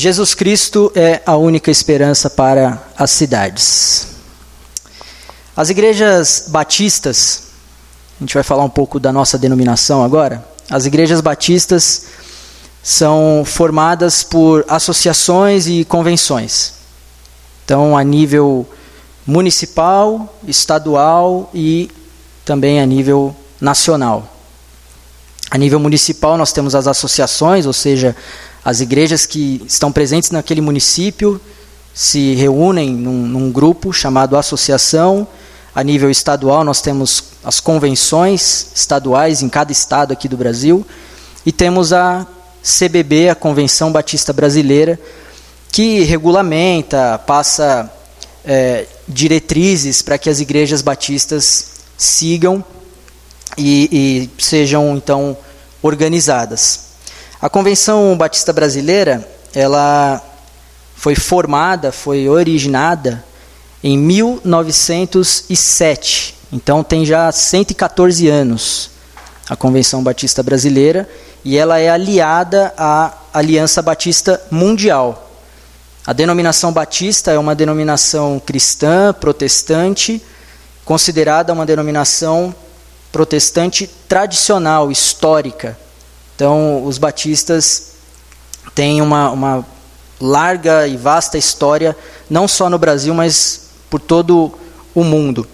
Jesus 0.00 0.32
Cristo 0.32 0.90
é 0.94 1.20
a 1.26 1.36
única 1.36 1.70
esperança 1.70 2.30
para 2.30 2.82
as 2.96 3.10
cidades. 3.10 4.06
As 5.54 5.68
igrejas 5.68 6.46
batistas, 6.48 7.48
a 8.18 8.24
gente 8.24 8.32
vai 8.32 8.42
falar 8.42 8.64
um 8.64 8.70
pouco 8.70 8.98
da 8.98 9.12
nossa 9.12 9.36
denominação 9.36 10.02
agora. 10.02 10.42
As 10.70 10.86
igrejas 10.86 11.20
batistas 11.20 12.06
são 12.82 13.42
formadas 13.44 14.22
por 14.22 14.64
associações 14.68 15.66
e 15.66 15.84
convenções. 15.84 16.72
Então, 17.66 17.94
a 17.94 18.02
nível 18.02 18.66
municipal, 19.26 20.34
estadual 20.48 21.50
e 21.52 21.90
também 22.42 22.80
a 22.80 22.86
nível 22.86 23.36
nacional. 23.60 24.26
A 25.50 25.58
nível 25.58 25.78
municipal, 25.78 26.38
nós 26.38 26.52
temos 26.52 26.74
as 26.74 26.86
associações, 26.86 27.66
ou 27.66 27.72
seja, 27.74 28.16
as 28.64 28.80
igrejas 28.80 29.24
que 29.26 29.62
estão 29.66 29.90
presentes 29.90 30.30
naquele 30.30 30.60
município 30.60 31.40
se 31.94 32.34
reúnem 32.34 32.90
num, 32.90 33.26
num 33.26 33.50
grupo 33.50 33.92
chamado 33.92 34.36
associação. 34.36 35.26
A 35.74 35.82
nível 35.82 36.10
estadual, 36.10 36.64
nós 36.64 36.80
temos 36.80 37.24
as 37.44 37.60
convenções 37.60 38.66
estaduais 38.74 39.42
em 39.42 39.48
cada 39.48 39.72
estado 39.72 40.12
aqui 40.12 40.28
do 40.28 40.36
Brasil. 40.36 40.84
E 41.46 41.52
temos 41.52 41.92
a 41.92 42.26
CBB, 42.62 43.30
a 43.30 43.34
Convenção 43.34 43.90
Batista 43.90 44.32
Brasileira, 44.32 45.00
que 45.72 46.02
regulamenta, 46.02 47.18
passa 47.26 47.90
é, 48.44 48.86
diretrizes 49.08 50.02
para 50.02 50.18
que 50.18 50.28
as 50.28 50.40
igrejas 50.40 50.82
batistas 50.82 51.80
sigam 51.96 52.64
e, 53.56 54.28
e 54.38 54.42
sejam 54.42 54.96
então 54.96 55.36
organizadas. 55.82 56.89
A 57.42 57.48
Convenção 57.48 58.14
Batista 58.18 58.52
Brasileira, 58.52 59.26
ela 59.54 60.22
foi 60.94 61.14
formada, 61.14 61.90
foi 61.90 62.28
originada 62.28 63.24
em 63.82 63.96
1907. 63.96 66.34
Então 66.52 66.84
tem 66.84 67.06
já 67.06 67.32
114 67.32 68.28
anos 68.28 68.90
a 69.48 69.56
Convenção 69.56 70.02
Batista 70.02 70.42
Brasileira 70.42 71.08
e 71.42 71.56
ela 71.56 71.78
é 71.78 71.88
aliada 71.88 72.74
à 72.76 73.14
Aliança 73.32 73.80
Batista 73.80 74.38
Mundial. 74.50 75.30
A 76.06 76.12
denominação 76.12 76.74
batista 76.74 77.30
é 77.30 77.38
uma 77.38 77.54
denominação 77.54 78.38
cristã, 78.38 79.14
protestante, 79.14 80.22
considerada 80.84 81.54
uma 81.54 81.64
denominação 81.64 82.54
protestante 83.10 83.88
tradicional, 84.06 84.92
histórica. 84.92 85.78
Então, 86.40 86.86
os 86.86 86.96
batistas 86.96 87.96
têm 88.74 89.02
uma, 89.02 89.28
uma 89.28 89.66
larga 90.18 90.88
e 90.88 90.96
vasta 90.96 91.36
história, 91.36 91.94
não 92.30 92.48
só 92.48 92.70
no 92.70 92.78
Brasil, 92.78 93.12
mas 93.12 93.68
por 93.90 94.00
todo 94.00 94.50
o 94.94 95.04
mundo. 95.04 95.46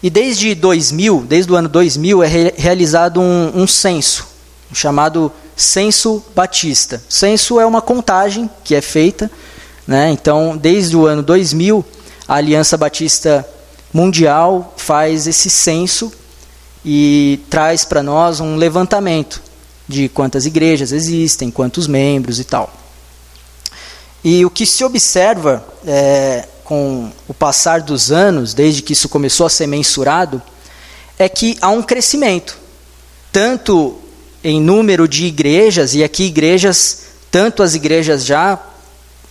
E 0.00 0.08
desde 0.08 0.54
2000, 0.54 1.24
desde 1.28 1.50
o 1.50 1.56
ano 1.56 1.68
2000, 1.68 2.22
é 2.22 2.26
re 2.28 2.54
realizado 2.56 3.20
um, 3.20 3.50
um 3.56 3.66
censo, 3.66 4.28
chamado 4.72 5.32
Censo 5.56 6.22
Batista. 6.32 7.02
Censo 7.08 7.58
é 7.58 7.66
uma 7.66 7.82
contagem 7.82 8.48
que 8.62 8.76
é 8.76 8.80
feita, 8.80 9.28
né? 9.84 10.12
então, 10.12 10.56
desde 10.56 10.96
o 10.96 11.08
ano 11.08 11.24
2000, 11.24 11.84
a 12.28 12.36
Aliança 12.36 12.76
Batista 12.76 13.44
Mundial 13.92 14.74
faz 14.76 15.26
esse 15.26 15.50
censo 15.50 16.12
e 16.84 17.40
traz 17.50 17.84
para 17.84 18.00
nós 18.00 18.38
um 18.38 18.54
levantamento 18.54 19.50
de 19.92 20.08
quantas 20.08 20.46
igrejas 20.46 20.90
existem, 20.90 21.50
quantos 21.50 21.86
membros 21.86 22.40
e 22.40 22.44
tal. 22.44 22.72
E 24.24 24.44
o 24.44 24.50
que 24.50 24.64
se 24.64 24.82
observa 24.84 25.64
é, 25.86 26.48
com 26.64 27.10
o 27.28 27.34
passar 27.34 27.82
dos 27.82 28.10
anos, 28.10 28.54
desde 28.54 28.82
que 28.82 28.92
isso 28.92 29.08
começou 29.08 29.46
a 29.46 29.50
ser 29.50 29.66
mensurado, 29.66 30.40
é 31.18 31.28
que 31.28 31.58
há 31.60 31.68
um 31.68 31.82
crescimento, 31.82 32.56
tanto 33.30 33.98
em 34.42 34.60
número 34.60 35.06
de 35.06 35.26
igrejas, 35.26 35.94
e 35.94 36.02
aqui 36.02 36.24
igrejas, 36.24 37.02
tanto 37.30 37.62
as 37.62 37.74
igrejas 37.74 38.24
já 38.24 38.58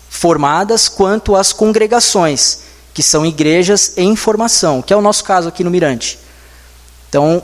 formadas, 0.10 0.88
quanto 0.88 1.36
as 1.36 1.52
congregações, 1.52 2.60
que 2.94 3.02
são 3.02 3.26
igrejas 3.26 3.94
em 3.98 4.16
formação, 4.16 4.82
que 4.82 4.94
é 4.94 4.96
o 4.96 5.02
nosso 5.02 5.24
caso 5.24 5.48
aqui 5.48 5.64
no 5.64 5.72
Mirante. 5.72 6.20
Então, 7.10 7.42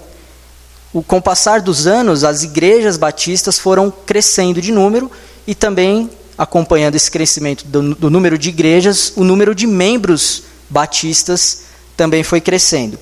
com 1.08 1.18
o 1.18 1.22
passar 1.22 1.62
dos 1.62 1.86
anos, 1.86 2.24
as 2.24 2.44
igrejas 2.44 2.98
batistas 2.98 3.60
foram 3.60 3.92
crescendo 3.92 4.62
de 4.62 4.72
número 4.72 5.12
e 5.46 5.54
também, 5.54 6.10
acompanhando 6.38 6.96
esse 6.96 7.12
crescimento 7.12 7.66
do, 7.66 7.96
do 7.96 8.10
número 8.10 8.38
de 8.38 8.50
igrejas, 8.50 9.14
o 9.16 9.24
número 9.24 9.54
de 9.54 9.68
membros 9.68 10.44
batistas 10.70 11.64
também 11.96 12.24
foi 12.24 12.40
crescendo. 12.40 12.98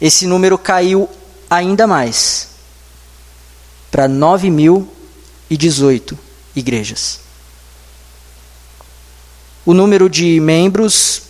esse 0.00 0.26
número 0.26 0.58
caiu 0.58 1.08
ainda 1.48 1.86
mais 1.86 2.48
para 3.92 4.08
9.018 4.08 6.18
igrejas. 6.54 7.20
O 9.64 9.72
número 9.72 10.10
de 10.10 10.40
membros 10.40 11.22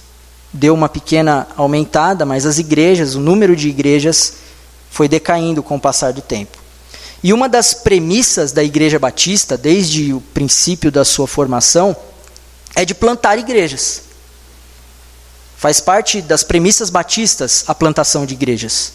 deu 0.52 0.72
uma 0.72 0.88
pequena 0.88 1.46
aumentada, 1.56 2.24
mas 2.24 2.46
as 2.46 2.58
igrejas, 2.58 3.14
o 3.14 3.20
número 3.20 3.54
de 3.54 3.68
igrejas 3.68 4.36
foi 4.90 5.06
decaindo 5.08 5.62
com 5.62 5.76
o 5.76 5.80
passar 5.80 6.12
do 6.12 6.22
tempo. 6.22 6.59
E 7.22 7.32
uma 7.32 7.48
das 7.48 7.74
premissas 7.74 8.50
da 8.50 8.64
Igreja 8.64 8.98
Batista, 8.98 9.56
desde 9.56 10.12
o 10.12 10.20
princípio 10.20 10.90
da 10.90 11.04
sua 11.04 11.26
formação, 11.26 11.94
é 12.74 12.84
de 12.84 12.94
plantar 12.94 13.38
igrejas. 13.38 14.02
Faz 15.56 15.80
parte 15.80 16.22
das 16.22 16.42
premissas 16.42 16.88
batistas 16.88 17.64
a 17.66 17.74
plantação 17.74 18.24
de 18.24 18.32
igrejas. 18.32 18.94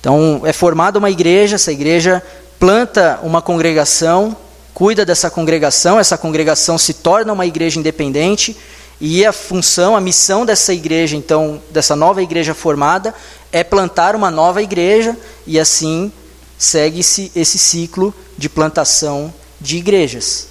Então, 0.00 0.40
é 0.44 0.52
formada 0.52 0.98
uma 0.98 1.10
igreja, 1.10 1.56
essa 1.56 1.70
igreja 1.70 2.22
planta 2.58 3.20
uma 3.22 3.42
congregação, 3.42 4.34
cuida 4.72 5.04
dessa 5.04 5.28
congregação, 5.28 5.98
essa 5.98 6.16
congregação 6.16 6.78
se 6.78 6.94
torna 6.94 7.32
uma 7.32 7.44
igreja 7.44 7.78
independente, 7.78 8.56
e 9.00 9.24
a 9.26 9.32
função, 9.32 9.94
a 9.94 10.00
missão 10.00 10.46
dessa 10.46 10.72
igreja, 10.72 11.14
então, 11.14 11.62
dessa 11.70 11.94
nova 11.94 12.22
igreja 12.22 12.54
formada, 12.54 13.14
é 13.52 13.62
plantar 13.62 14.16
uma 14.16 14.30
nova 14.30 14.62
igreja 14.62 15.16
e 15.46 15.60
assim 15.60 16.10
segue-se 16.58 17.30
esse 17.34 17.56
ciclo 17.56 18.12
de 18.36 18.48
plantação 18.48 19.32
de 19.60 19.76
igrejas. 19.76 20.48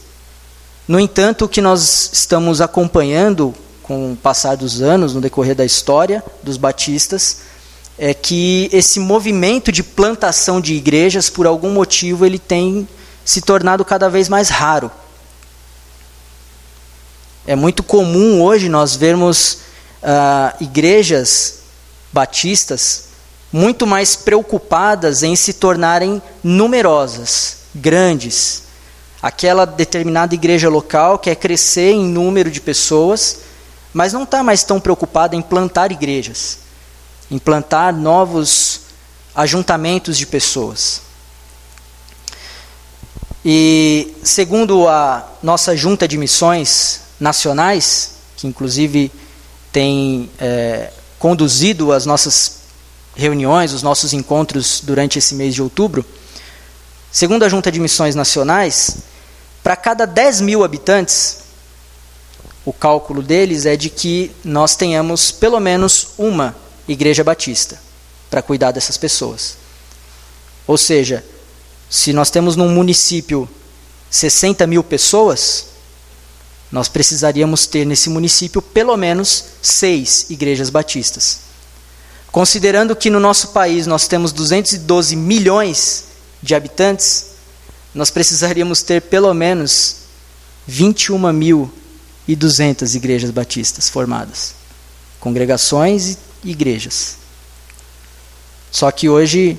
No 0.88 1.00
entanto, 1.00 1.46
o 1.46 1.50
que 1.50 1.62
nós 1.62 2.10
estamos 2.14 2.62
acompanhando 2.62 3.54
com 3.84 4.14
o 4.14 4.16
passar 4.16 4.56
dos 4.56 4.82
anos, 4.82 5.14
no 5.14 5.22
decorrer 5.22 5.56
da 5.56 5.66
história 5.66 6.24
dos 6.42 6.56
batistas, 6.56 7.40
é 7.98 8.14
que 8.14 8.70
esse 8.72 9.00
movimento 9.00 9.72
de 9.72 9.84
plantação 9.84 10.62
de 10.62 10.74
igrejas, 10.74 11.30
por 11.30 11.46
algum 11.46 11.72
motivo, 11.72 12.26
ele 12.26 12.40
tem 12.40 12.88
se 13.26 13.42
tornado 13.42 13.84
cada 13.84 14.10
vez 14.10 14.30
mais 14.30 14.50
raro. 14.50 14.90
É 17.46 17.56
muito 17.56 17.82
comum 17.84 18.42
hoje 18.42 18.70
nós 18.70 18.96
vermos 18.96 19.60
uh, 20.04 20.64
igrejas 20.64 21.60
batistas 22.12 23.07
muito 23.52 23.88
mais 23.88 24.16
preocupadas 24.16 25.24
em 25.24 25.36
se 25.36 25.54
tornarem 25.54 26.22
numerosas, 26.44 27.58
grandes. 27.74 28.64
Aquela 29.22 29.66
determinada 29.66 30.36
igreja 30.36 30.70
local 30.70 31.18
quer 31.18 31.36
crescer 31.36 31.92
em 31.92 32.06
número 32.06 32.52
de 32.52 32.62
pessoas, 32.62 33.40
mas 33.94 34.14
não 34.14 34.24
está 34.24 34.44
mais 34.44 34.64
tão 34.64 34.80
preocupada 34.80 35.36
em 35.36 35.42
plantar 35.42 35.92
igrejas. 35.92 36.60
implantar 37.30 37.94
novos 37.94 38.82
ajuntamentos 39.36 40.18
de 40.18 40.26
pessoas. 40.26 41.02
E 43.44 44.16
segundo 44.24 44.88
a 44.88 45.28
nossa 45.44 45.76
junta 45.76 46.08
de 46.08 46.18
missões 46.18 47.02
nacionais, 47.20 48.12
que 48.38 48.48
inclusive 48.48 49.12
tem 49.72 50.30
é, 50.40 50.92
conduzido 51.20 51.92
as 51.92 52.06
nossas 52.06 52.58
reuniões, 53.18 53.74
os 53.74 53.82
nossos 53.82 54.14
encontros 54.14 54.80
durante 54.84 55.18
esse 55.18 55.34
mês 55.34 55.56
de 55.56 55.62
outubro, 55.62 56.06
segundo 57.12 57.44
a 57.44 57.50
junta 57.50 57.72
de 57.72 57.80
missões 57.80 58.14
nacionais, 58.14 58.98
para 59.64 59.76
cada 59.76 60.06
10 60.06 60.42
mil 60.42 60.64
habitantes, 60.64 61.40
o 62.64 62.72
cálculo 62.72 63.24
deles 63.24 63.66
é 63.66 63.76
de 63.76 63.90
que 63.90 64.32
nós 64.44 64.76
tenhamos 64.76 65.32
pelo 65.32 65.60
menos 65.60 66.10
uma 66.18 66.56
igreja 66.88 67.24
batista 67.24 67.82
para 68.30 68.42
cuidar 68.42 68.72
dessas 68.72 68.98
pessoas. 68.98 69.58
Ou 70.68 70.78
seja, 70.78 71.26
se 71.90 72.14
nós 72.14 72.30
temos 72.30 72.56
num 72.56 72.70
município 72.70 73.50
60 74.12 74.68
mil 74.68 74.84
pessoas, 74.84 75.68
nós 76.72 76.88
precisaríamos 76.88 77.66
ter 77.66 77.86
nesse 77.86 78.10
município 78.10 78.62
pelo 78.62 78.96
menos 78.96 79.46
seis 79.62 80.30
igrejas 80.30 80.70
batistas. 80.70 81.47
Considerando 82.32 82.96
que 82.96 83.10
no 83.10 83.20
nosso 83.20 83.50
país 83.50 83.88
nós 83.88 84.08
temos 84.08 84.32
212 84.32 85.16
milhões 85.16 86.06
de 86.42 86.54
habitantes, 86.54 87.28
nós 87.94 88.12
precisaríamos 88.12 88.84
ter 88.84 89.02
pelo 89.02 89.34
menos 89.34 89.96
21.200 90.70 92.96
igrejas 92.96 93.32
batistas 93.32 93.90
formadas, 93.90 94.54
congregações 95.20 96.18
e 96.44 96.52
igrejas. 96.52 97.16
Só 98.72 98.92
que 98.92 99.10
hoje 99.10 99.58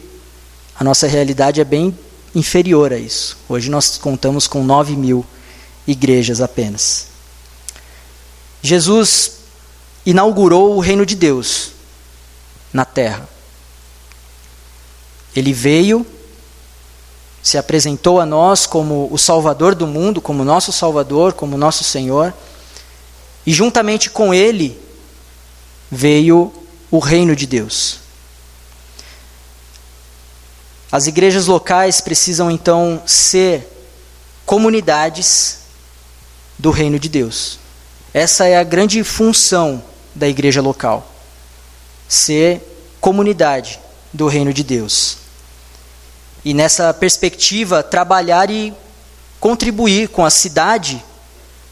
a 0.79 0.85
nossa 0.85 1.07
realidade 1.07 1.61
é 1.61 1.65
bem 1.65 1.97
inferior 2.35 2.93
a 2.93 2.99
isso. 2.99 3.39
Hoje 3.49 3.71
nós 3.71 3.97
contamos 3.97 4.47
com 4.47 4.63
9 4.63 4.95
mil 4.95 5.25
igrejas 5.87 6.41
apenas. 6.41 7.07
Jesus 8.63 9.33
inaugurou 10.05 10.77
o 10.77 10.81
reino 10.81 11.07
de 11.07 11.17
Deus 11.17 11.78
na 12.73 12.85
terra. 12.85 13.29
Ele 15.35 15.53
veio, 15.53 16.07
se 17.43 17.57
apresentou 17.57 18.21
a 18.21 18.27
nós 18.27 18.67
como 18.67 19.09
o 19.11 19.19
Salvador 19.19 19.75
do 19.75 19.87
mundo, 19.87 20.21
como 20.21 20.45
nosso 20.45 20.73
Salvador, 20.73 21.33
como 21.33 21.57
nosso 21.57 21.85
Senhor, 21.85 22.35
e 23.47 23.53
juntamente 23.53 24.11
com 24.11 24.35
ele 24.35 24.81
veio 25.91 26.53
o 26.91 26.99
reino 26.99 27.35
de 27.35 27.47
Deus. 27.47 28.01
As 30.91 31.07
igrejas 31.07 31.47
locais 31.47 32.01
precisam 32.01 32.51
então 32.51 33.03
ser 33.07 33.67
comunidades 34.47 35.59
do 36.59 36.71
reino 36.71 36.99
de 36.99 37.09
Deus. 37.09 37.59
Essa 38.13 38.47
é 38.47 38.57
a 38.57 38.65
grande 38.65 39.05
função 39.05 39.83
da 40.15 40.27
igreja 40.27 40.63
local. 40.63 41.07
Ser 42.09 42.61
comunidade 43.01 43.79
do 44.13 44.27
reino 44.27 44.53
de 44.53 44.65
Deus. 44.65 45.19
E 46.45 46.55
nessa 46.55 46.93
perspectiva, 46.95 47.83
trabalhar 47.83 48.51
e 48.51 48.73
contribuir 49.39 50.09
com 50.09 50.25
a 50.25 50.31
cidade 50.31 51.05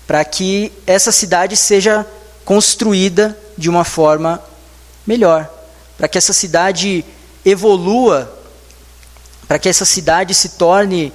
para 0.06 0.24
que 0.24 0.72
essa 0.86 1.10
cidade 1.10 1.56
seja 1.56 2.06
construída 2.44 3.36
de 3.58 3.68
uma 3.68 3.84
forma 3.84 4.40
melhor, 5.06 5.50
para 5.96 6.06
que 6.06 6.18
essa 6.18 6.32
cidade 6.32 7.04
evolua, 7.44 8.32
para 9.48 9.58
que 9.58 9.68
essa 9.68 9.84
cidade 9.84 10.34
se 10.34 10.50
torne 10.50 11.12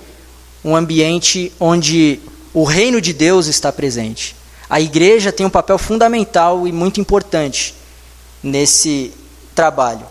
um 0.64 0.76
ambiente 0.76 1.54
onde 1.60 2.20
o 2.54 2.64
reino 2.64 3.00
de 3.00 3.14
Deus 3.14 3.48
está 3.48 3.72
presente. 3.72 4.36
A 4.70 4.80
igreja 4.80 5.32
tem 5.32 5.46
um 5.46 5.50
papel 5.50 5.78
fundamental 5.78 6.68
e 6.68 6.72
muito 6.72 7.00
importante 7.00 7.76
nesse 8.44 9.14
trabalho. 9.54 10.06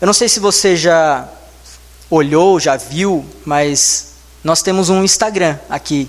Eu 0.00 0.06
não 0.06 0.14
sei 0.14 0.28
se 0.28 0.40
você 0.40 0.76
já 0.76 1.28
olhou, 2.10 2.60
já 2.60 2.76
viu, 2.76 3.24
mas 3.44 4.14
nós 4.42 4.62
temos 4.62 4.90
um 4.90 5.02
Instagram 5.02 5.58
aqui 5.68 6.08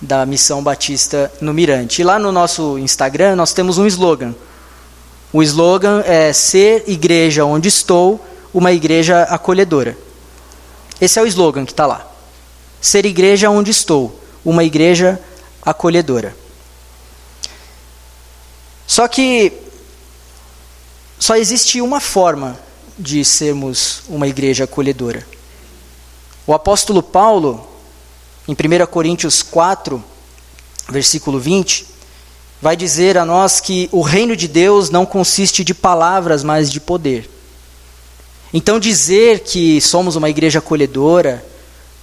da 0.00 0.24
Missão 0.26 0.62
Batista 0.62 1.30
no 1.40 1.52
Mirante. 1.52 2.00
E 2.00 2.04
lá 2.04 2.18
no 2.18 2.32
nosso 2.32 2.78
Instagram 2.78 3.36
nós 3.36 3.52
temos 3.52 3.78
um 3.78 3.86
slogan. 3.86 4.34
O 5.32 5.42
slogan 5.42 6.02
é 6.06 6.32
ser 6.32 6.84
igreja 6.86 7.44
onde 7.44 7.68
estou, 7.68 8.24
uma 8.52 8.72
igreja 8.72 9.22
acolhedora. 9.24 9.96
Esse 11.00 11.18
é 11.18 11.22
o 11.22 11.26
slogan 11.26 11.64
que 11.64 11.72
está 11.72 11.86
lá. 11.86 12.06
Ser 12.80 13.04
igreja 13.04 13.50
onde 13.50 13.70
estou, 13.70 14.20
uma 14.44 14.62
igreja 14.62 15.20
acolhedora. 15.62 16.36
Só 18.86 19.08
que 19.08 19.52
só 21.18 21.36
existe 21.36 21.80
uma 21.80 22.00
forma 22.00 22.58
de 22.98 23.24
sermos 23.24 24.02
uma 24.08 24.28
igreja 24.28 24.64
acolhedora. 24.64 25.26
O 26.46 26.52
apóstolo 26.52 27.02
Paulo, 27.02 27.66
em 28.46 28.52
1 28.52 28.86
Coríntios 28.86 29.42
4, 29.42 30.02
versículo 30.90 31.38
20, 31.40 31.86
vai 32.60 32.76
dizer 32.76 33.16
a 33.16 33.24
nós 33.24 33.60
que 33.60 33.88
o 33.90 34.02
reino 34.02 34.36
de 34.36 34.46
Deus 34.46 34.90
não 34.90 35.06
consiste 35.06 35.64
de 35.64 35.74
palavras, 35.74 36.44
mas 36.44 36.70
de 36.70 36.80
poder. 36.80 37.30
Então, 38.52 38.78
dizer 38.78 39.40
que 39.40 39.80
somos 39.80 40.14
uma 40.14 40.30
igreja 40.30 40.60
acolhedora, 40.60 41.44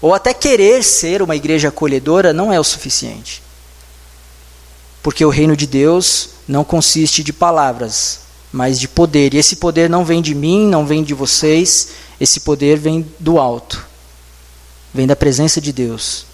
ou 0.02 0.14
até 0.14 0.34
querer 0.34 0.84
ser 0.84 1.22
uma 1.22 1.36
igreja 1.36 1.70
acolhedora, 1.70 2.34
não 2.34 2.52
é 2.52 2.60
o 2.60 2.64
suficiente. 2.64 3.42
Porque 5.02 5.26
o 5.26 5.30
reino 5.30 5.56
de 5.56 5.66
Deus 5.66 6.30
não 6.48 6.64
consiste 6.64 7.24
de 7.24 7.34
palavras, 7.34 8.22
mas 8.52 8.80
de 8.80 8.88
poder. 8.88 9.34
E 9.34 9.38
esse 9.38 9.56
poder 9.56 9.90
não 9.90 10.06
vem 10.06 10.22
de 10.22 10.36
mim, 10.36 10.68
não 10.68 10.86
vem 10.86 11.04
de 11.04 11.14
vocês, 11.14 11.90
esse 12.20 12.42
poder 12.42 12.78
vem 12.78 13.06
do 13.20 13.40
alto, 13.40 13.86
vem 14.94 15.08
da 15.08 15.16
presença 15.16 15.60
de 15.60 15.72
Deus. 15.72 16.26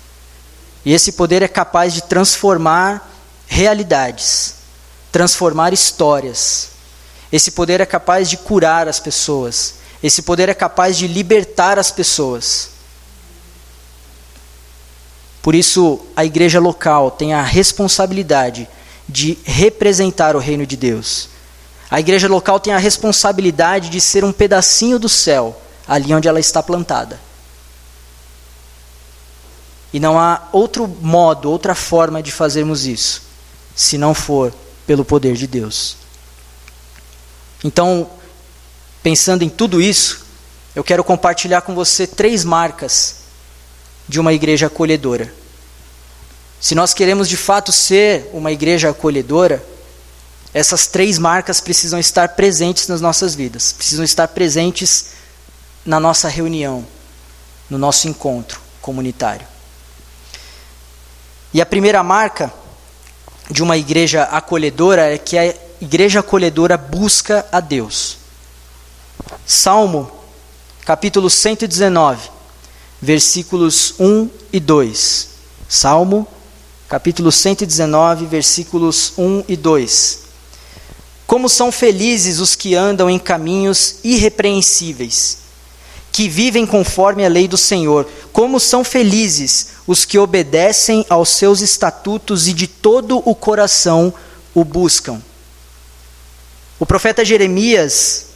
E 0.83 0.93
esse 0.93 1.13
poder 1.13 1.41
é 1.41 1.47
capaz 1.47 1.93
de 1.93 2.03
transformar 2.03 3.11
realidades, 3.45 4.55
transformar 5.11 5.73
histórias. 5.73 6.69
Esse 7.31 7.51
poder 7.51 7.81
é 7.81 7.85
capaz 7.85 8.29
de 8.29 8.37
curar 8.37 8.87
as 8.87 8.99
pessoas. 8.99 9.75
Esse 10.01 10.21
poder 10.21 10.49
é 10.49 10.53
capaz 10.53 10.97
de 10.97 11.07
libertar 11.07 11.79
as 11.79 11.91
pessoas. 11.91 12.69
Por 15.41 15.55
isso, 15.55 15.99
a 16.15 16.25
igreja 16.25 16.59
local 16.59 17.11
tem 17.11 17.33
a 17.33 17.41
responsabilidade 17.41 18.67
de 19.07 19.37
representar 19.45 20.35
o 20.35 20.39
reino 20.39 20.65
de 20.65 20.75
Deus 20.75 21.29
a 21.89 21.99
igreja 21.99 22.27
local 22.27 22.59
tem 22.59 22.73
a 22.73 22.77
responsabilidade 22.77 23.89
de 23.89 24.01
ser 24.01 24.23
um 24.25 24.31
pedacinho 24.31 24.99
do 24.99 25.07
céu, 25.07 25.59
ali 25.87 26.13
onde 26.13 26.27
ela 26.27 26.39
está 26.39 26.61
plantada. 26.61 27.19
E 29.93 29.99
não 29.99 30.19
há 30.19 30.49
outro 30.51 30.85
modo, 30.85 31.49
outra 31.49 31.73
forma 31.73 32.21
de 32.21 32.31
fazermos 32.31 32.85
isso, 32.85 33.21
se 33.73 33.97
não 33.97 34.13
for 34.13 34.53
pelo 34.85 35.05
poder 35.05 35.35
de 35.35 35.47
Deus. 35.47 35.95
Então, 37.63 38.09
pensando 39.01 39.43
em 39.43 39.49
tudo 39.49 39.81
isso, 39.81 40.25
eu 40.75 40.83
quero 40.83 41.05
compartilhar 41.05 41.61
com 41.61 41.73
você 41.73 42.05
três 42.05 42.43
marcas 42.43 43.26
de 44.07 44.19
uma 44.19 44.33
igreja 44.33 44.67
acolhedora. 44.67 45.33
Se 46.59 46.73
nós 46.73 46.93
queremos 46.93 47.29
de 47.29 47.37
fato 47.37 47.71
ser 47.71 48.29
uma 48.33 48.51
igreja 48.51 48.89
acolhedora, 48.89 49.63
essas 50.53 50.87
três 50.87 51.19
marcas 51.19 51.59
precisam 51.59 51.99
estar 51.99 52.29
presentes 52.29 52.87
nas 52.87 53.01
nossas 53.01 53.35
vidas, 53.35 53.71
precisam 53.71 54.03
estar 54.03 54.27
presentes 54.29 55.07
na 55.85 55.99
nossa 55.99 56.27
reunião, 56.27 56.85
no 57.69 57.77
nosso 57.77 58.07
encontro 58.07 58.59
comunitário. 58.81 59.45
E 61.53 61.61
a 61.61 61.65
primeira 61.65 62.01
marca 62.01 62.51
de 63.49 63.63
uma 63.63 63.77
igreja 63.77 64.23
acolhedora 64.23 65.13
é 65.13 65.17
que 65.17 65.37
a 65.37 65.53
igreja 65.79 66.19
acolhedora 66.19 66.77
busca 66.77 67.45
a 67.51 67.59
Deus. 67.59 68.17
Salmo, 69.45 70.11
capítulo 70.85 71.29
119, 71.29 72.29
versículos 73.01 73.93
1 73.99 74.29
e 74.51 74.59
2. 74.59 75.29
Salmo, 75.69 76.27
capítulo 76.87 77.31
119, 77.31 78.25
versículos 78.25 79.13
1 79.17 79.43
e 79.47 79.55
2. 79.55 80.19
Como 81.25 81.49
são 81.49 81.71
felizes 81.71 82.39
os 82.39 82.55
que 82.55 82.73
andam 82.73 83.09
em 83.09 83.19
caminhos 83.19 83.95
irrepreensíveis, 84.03 85.39
que 86.11 86.29
vivem 86.29 86.65
conforme 86.65 87.25
a 87.25 87.29
lei 87.29 87.47
do 87.47 87.57
Senhor. 87.57 88.07
Como 88.31 88.59
são 88.59 88.83
felizes 88.83 89.67
os 89.85 90.05
que 90.05 90.17
obedecem 90.17 91.05
aos 91.09 91.29
seus 91.29 91.61
estatutos 91.61 92.47
e 92.47 92.53
de 92.53 92.65
todo 92.65 93.21
o 93.23 93.35
coração 93.35 94.13
o 94.55 94.63
buscam. 94.63 95.21
O 96.79 96.85
profeta 96.85 97.25
Jeremias, 97.25 98.26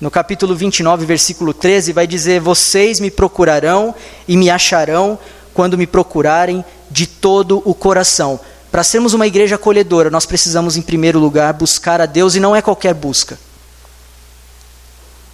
no 0.00 0.10
capítulo 0.10 0.56
29, 0.56 1.04
versículo 1.04 1.52
13, 1.52 1.92
vai 1.92 2.06
dizer: 2.06 2.40
Vocês 2.40 2.98
me 2.98 3.10
procurarão 3.10 3.94
e 4.26 4.36
me 4.36 4.48
acharão 4.48 5.18
quando 5.52 5.76
me 5.76 5.86
procurarem 5.86 6.64
de 6.90 7.06
todo 7.06 7.62
o 7.66 7.74
coração. 7.74 8.40
Para 8.70 8.82
sermos 8.82 9.12
uma 9.12 9.26
igreja 9.26 9.56
acolhedora, 9.56 10.10
nós 10.10 10.24
precisamos, 10.24 10.76
em 10.76 10.82
primeiro 10.82 11.18
lugar, 11.18 11.52
buscar 11.52 12.00
a 12.00 12.06
Deus 12.06 12.34
e 12.34 12.40
não 12.40 12.56
é 12.56 12.62
qualquer 12.62 12.94
busca. 12.94 13.38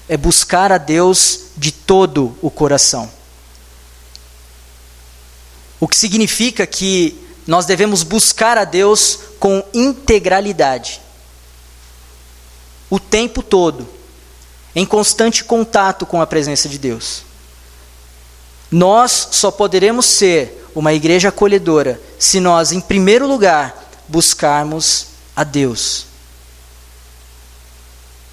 É 0.09 0.17
buscar 0.17 0.73
a 0.73 0.79
Deus 0.79 1.43
de 1.57 1.71
todo 1.71 2.37
o 2.43 2.51
coração. 2.51 3.09
O 5.79 5.87
que 5.87 5.97
significa 5.97 6.67
que 6.67 7.23
nós 7.47 7.67
devemos 7.67 8.03
buscar 8.03 8.59
a 8.59 8.65
Deus 8.65 9.21
com 9.39 9.63
integralidade. 9.73 11.01
O 12.91 12.99
tempo 12.99 13.43
todo, 13.43 13.96
em 14.77 14.85
constante 14.85 15.43
contato 15.43 16.05
com 16.05 16.21
a 16.21 16.27
presença 16.27 16.69
de 16.69 16.79
Deus. 16.79 17.23
Nós 18.71 19.29
só 19.33 19.51
poderemos 19.51 20.05
ser 20.05 20.69
uma 20.75 20.93
igreja 20.93 21.31
acolhedora 21.31 21.99
se 22.19 22.41
nós, 22.41 22.73
em 22.73 22.81
primeiro 22.81 23.27
lugar, 23.27 23.89
buscarmos 24.07 25.07
a 25.35 25.43
Deus. 25.45 26.05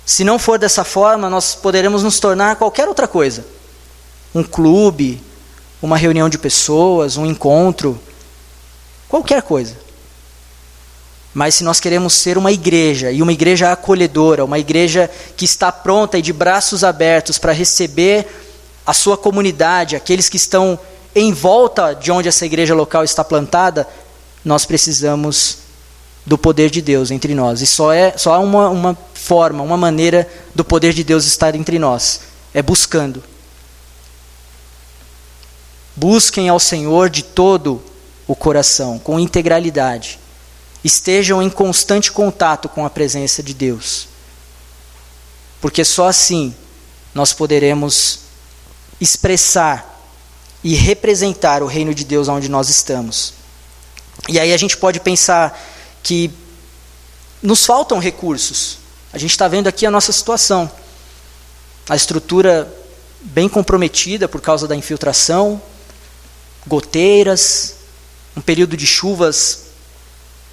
Se 0.06 0.26
não 0.26 0.38
for 0.38 0.60
dessa 0.60 0.84
forma, 0.84 1.30
nós 1.30 1.56
poderemos 1.56 2.04
nos 2.04 2.20
tornar 2.20 2.58
qualquer 2.58 2.90
outra 2.90 3.08
coisa. 3.08 3.46
Um 4.36 4.44
clube, 4.44 5.24
uma 5.82 5.96
reunião 5.96 6.28
de 6.28 6.38
pessoas, 6.38 7.16
um 7.16 7.26
encontro, 7.26 7.98
qualquer 9.08 9.44
coisa. 9.44 9.78
Mas 11.34 11.56
se 11.56 11.64
nós 11.64 11.80
queremos 11.80 12.14
ser 12.14 12.38
uma 12.38 12.52
igreja, 12.52 13.12
e 13.12 13.22
uma 13.22 13.34
igreja 13.34 13.72
acolhedora, 13.72 14.46
uma 14.46 14.60
igreja 14.60 15.10
que 15.36 15.46
está 15.46 15.72
pronta 15.72 16.18
e 16.18 16.22
de 16.22 16.32
braços 16.32 16.84
abertos 16.84 17.40
para 17.40 17.52
receber 17.52 18.28
a 18.86 18.94
sua 18.94 19.18
comunidade, 19.18 19.96
aqueles 19.96 20.30
que 20.30 20.38
estão 20.38 20.78
em 21.16 21.34
volta 21.34 21.94
de 21.94 22.12
onde 22.12 22.28
essa 22.28 22.46
igreja 22.46 22.76
local 22.76 23.04
está 23.04 23.24
plantada, 23.24 23.88
nós 24.46 24.66
precisamos 24.66 25.60
do 26.26 26.38
poder 26.38 26.70
de 26.70 26.82
Deus 26.82 27.12
entre 27.12 27.34
nós. 27.34 27.62
E 27.62 27.68
só, 27.68 27.92
é, 27.92 28.16
só 28.18 28.34
há 28.34 28.40
uma, 28.40 28.70
uma 28.70 28.98
forma, 29.14 29.64
uma 29.64 29.78
maneira 29.78 30.30
do 30.54 30.64
poder 30.64 30.94
de 30.94 31.04
Deus 31.04 31.26
estar 31.26 31.56
entre 31.56 31.80
nós: 31.80 32.22
é 32.54 32.62
buscando. 32.62 33.24
Busquem 35.96 36.50
ao 36.50 36.60
Senhor 36.60 37.10
de 37.10 37.24
todo 37.24 37.82
o 38.28 38.36
coração, 38.36 38.98
com 39.00 39.20
integralidade. 39.20 40.20
Estejam 40.84 41.42
em 41.42 41.50
constante 41.50 42.12
contato 42.12 42.68
com 42.68 42.86
a 42.86 42.90
presença 42.90 43.42
de 43.42 43.54
Deus. 43.54 44.08
Porque 45.62 45.86
só 45.86 46.08
assim 46.08 46.54
nós 47.14 47.32
poderemos 47.32 48.20
expressar 49.00 49.90
e 50.64 50.76
representar 50.76 51.64
o 51.64 51.68
reino 51.68 51.94
de 51.94 52.04
Deus 52.04 52.28
onde 52.28 52.50
nós 52.50 52.70
estamos. 52.70 53.34
E 54.28 54.40
aí 54.40 54.54
a 54.54 54.58
gente 54.58 54.78
pode 54.78 55.00
pensar 55.00 55.58
que 56.02 56.32
nos 57.42 57.66
faltam 57.66 58.00
recursos. 58.00 58.78
A 59.12 59.18
gente 59.18 59.32
está 59.32 59.48
vendo 59.48 59.68
aqui 59.68 59.86
a 59.86 59.92
nossa 59.92 60.12
situação. 60.12 60.72
A 61.88 61.96
estrutura 61.96 62.74
bem 63.22 63.48
comprometida 63.48 64.28
por 64.28 64.42
causa 64.42 64.68
da 64.68 64.76
infiltração, 64.76 65.62
goteiras, 66.68 67.76
um 68.36 68.42
período 68.42 68.76
de 68.76 68.86
chuvas 68.86 69.63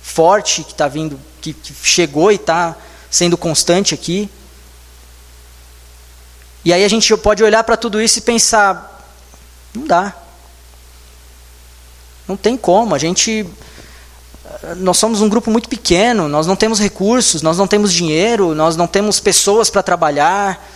forte 0.03 0.65
que 0.65 0.73
está 0.73 0.89
vindo, 0.89 1.19
que, 1.41 1.53
que 1.53 1.75
chegou 1.83 2.31
e 2.33 2.37
está 2.37 2.77
sendo 3.11 3.37
constante 3.37 3.95
aqui. 3.95 4.31
E 6.65 6.73
aí 6.73 6.85
a 6.85 6.89
gente 6.89 7.17
pode 7.17 7.43
olhar 7.43 7.65
para 7.65 7.77
tudo 7.77 8.01
isso 8.01 8.19
e 8.19 8.23
pensar: 8.23 9.09
não 9.75 9.87
dá. 9.87 10.15
Não 12.29 12.37
tem 12.37 12.57
como. 12.57 12.95
A 12.95 12.99
gente. 12.99 13.47
Nós 14.79 14.99
somos 14.99 15.21
um 15.21 15.29
grupo 15.29 15.51
muito 15.51 15.69
pequeno, 15.69 16.29
nós 16.29 16.47
não 16.47 16.57
temos 16.57 16.81
recursos, 16.81 17.41
nós 17.41 17.57
não 17.57 17.69
temos 17.69 17.93
dinheiro, 17.93 18.55
nós 18.55 18.77
não 18.77 18.87
temos 18.87 19.21
pessoas 19.21 19.71
para 19.71 19.83
trabalhar. 19.83 20.69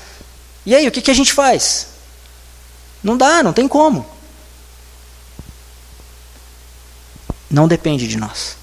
E 0.65 0.75
aí, 0.75 0.87
o 0.87 0.93
que, 0.93 1.03
que 1.03 1.11
a 1.11 1.15
gente 1.15 1.33
faz? 1.33 1.89
Não 3.03 3.17
dá, 3.17 3.43
não 3.43 3.53
tem 3.53 3.69
como. 3.69 4.07
Não 7.51 7.69
depende 7.69 8.09
de 8.09 8.17
nós. 8.17 8.57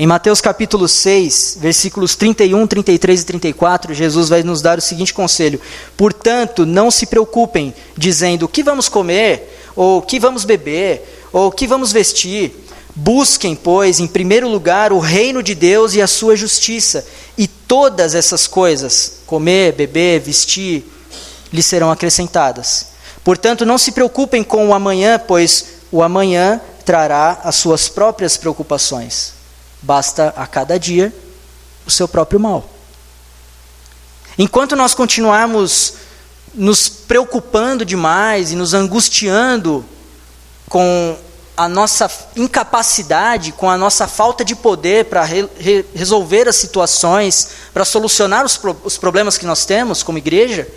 Em 0.00 0.06
Mateus 0.06 0.40
capítulo 0.40 0.86
6, 0.86 1.58
versículos 1.60 2.14
31, 2.14 2.68
33 2.68 3.20
e 3.20 3.24
34, 3.24 3.92
Jesus 3.92 4.28
vai 4.28 4.44
nos 4.44 4.62
dar 4.62 4.78
o 4.78 4.80
seguinte 4.80 5.12
conselho: 5.12 5.60
Portanto, 5.96 6.64
não 6.64 6.88
se 6.88 7.04
preocupem, 7.04 7.74
dizendo 7.96 8.44
o 8.44 8.48
que 8.48 8.62
vamos 8.62 8.88
comer, 8.88 9.60
ou 9.74 9.98
o 9.98 10.02
que 10.02 10.20
vamos 10.20 10.44
beber, 10.44 11.26
ou 11.32 11.48
o 11.48 11.50
que 11.50 11.66
vamos 11.66 11.90
vestir. 11.90 12.64
Busquem, 12.94 13.56
pois, 13.56 13.98
em 13.98 14.06
primeiro 14.06 14.48
lugar 14.48 14.92
o 14.92 15.00
reino 15.00 15.42
de 15.42 15.52
Deus 15.56 15.94
e 15.94 16.00
a 16.00 16.06
sua 16.06 16.36
justiça, 16.36 17.04
e 17.36 17.48
todas 17.48 18.14
essas 18.14 18.46
coisas, 18.46 19.14
comer, 19.26 19.72
beber, 19.72 20.20
vestir, 20.20 20.84
lhes 21.52 21.66
serão 21.66 21.90
acrescentadas. 21.90 22.86
Portanto, 23.24 23.66
não 23.66 23.76
se 23.76 23.90
preocupem 23.90 24.44
com 24.44 24.68
o 24.68 24.74
amanhã, 24.74 25.18
pois 25.18 25.66
o 25.90 26.04
amanhã 26.04 26.60
trará 26.84 27.40
as 27.42 27.56
suas 27.56 27.88
próprias 27.88 28.36
preocupações. 28.36 29.37
Basta 29.80 30.34
a 30.36 30.46
cada 30.46 30.78
dia 30.78 31.14
o 31.86 31.90
seu 31.90 32.08
próprio 32.08 32.40
mal. 32.40 32.68
Enquanto 34.36 34.76
nós 34.76 34.94
continuarmos 34.94 35.94
nos 36.54 36.88
preocupando 36.88 37.84
demais 37.84 38.52
e 38.52 38.56
nos 38.56 38.74
angustiando 38.74 39.84
com 40.68 41.16
a 41.56 41.68
nossa 41.68 42.10
incapacidade, 42.36 43.52
com 43.52 43.68
a 43.68 43.76
nossa 43.76 44.06
falta 44.06 44.44
de 44.44 44.54
poder 44.54 45.06
para 45.06 45.24
re 45.24 45.48
re 45.58 45.84
resolver 45.94 46.48
as 46.48 46.56
situações, 46.56 47.48
para 47.72 47.84
solucionar 47.84 48.44
os, 48.44 48.56
pro 48.56 48.76
os 48.84 48.96
problemas 48.96 49.36
que 49.36 49.46
nós 49.46 49.64
temos 49.64 50.02
como 50.02 50.18
igreja, 50.18 50.68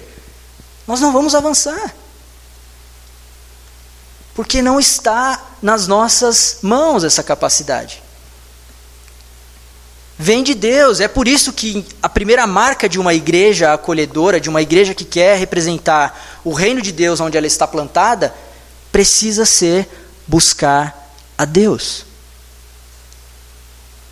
nós 0.87 0.99
não 0.99 1.11
vamos 1.11 1.35
avançar. 1.35 1.93
Porque 4.33 4.61
não 4.61 4.79
está 4.79 5.39
nas 5.61 5.87
nossas 5.87 6.59
mãos 6.61 7.03
essa 7.03 7.21
capacidade 7.21 8.01
vem 10.21 10.43
de 10.43 10.53
Deus. 10.53 10.99
É 10.99 11.07
por 11.07 11.27
isso 11.27 11.51
que 11.51 11.83
a 12.01 12.07
primeira 12.07 12.45
marca 12.45 12.87
de 12.87 12.99
uma 12.99 13.13
igreja 13.13 13.73
acolhedora, 13.73 14.39
de 14.39 14.49
uma 14.49 14.61
igreja 14.61 14.93
que 14.93 15.03
quer 15.03 15.37
representar 15.37 16.39
o 16.43 16.53
reino 16.53 16.81
de 16.81 16.91
Deus 16.91 17.19
onde 17.19 17.37
ela 17.37 17.47
está 17.47 17.67
plantada, 17.67 18.33
precisa 18.91 19.45
ser 19.45 19.89
buscar 20.27 21.11
a 21.35 21.43
Deus. 21.43 22.05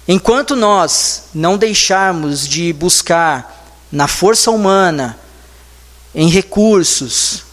Enquanto 0.08 0.56
nós 0.56 1.26
não 1.34 1.56
deixarmos 1.56 2.48
de 2.48 2.74
buscar 2.74 3.78
na 3.92 4.08
força 4.08 4.50
humana, 4.50 5.16
em 6.16 6.28
recursos, 6.28 7.44